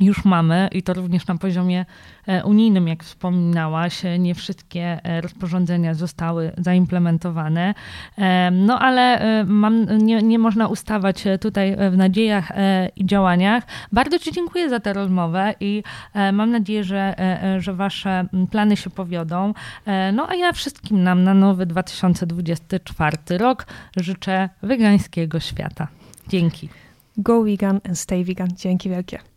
[0.00, 1.86] już mamy i to również na poziomie
[2.26, 7.74] e, unijnym, jak wspominałaś, nie wszystkie e, rozporządzenia zostały zaimplementowane.
[8.18, 12.52] E, no ale mam, nie, nie można ustawać tutaj w nadziejach
[12.96, 13.64] i działaniach.
[13.92, 15.82] Bardzo Ci dziękuję za tę rozmowę i
[16.32, 17.14] mam nadzieję, że,
[17.58, 19.54] że Wasze plany się powiodą.
[20.12, 25.88] No a ja wszystkim nam na nowy 2024 rok życzę wegańskiego świata.
[26.28, 26.68] Dzięki.
[27.16, 28.48] Go vegan and stay vegan.
[28.56, 29.18] Dzięki wielkie.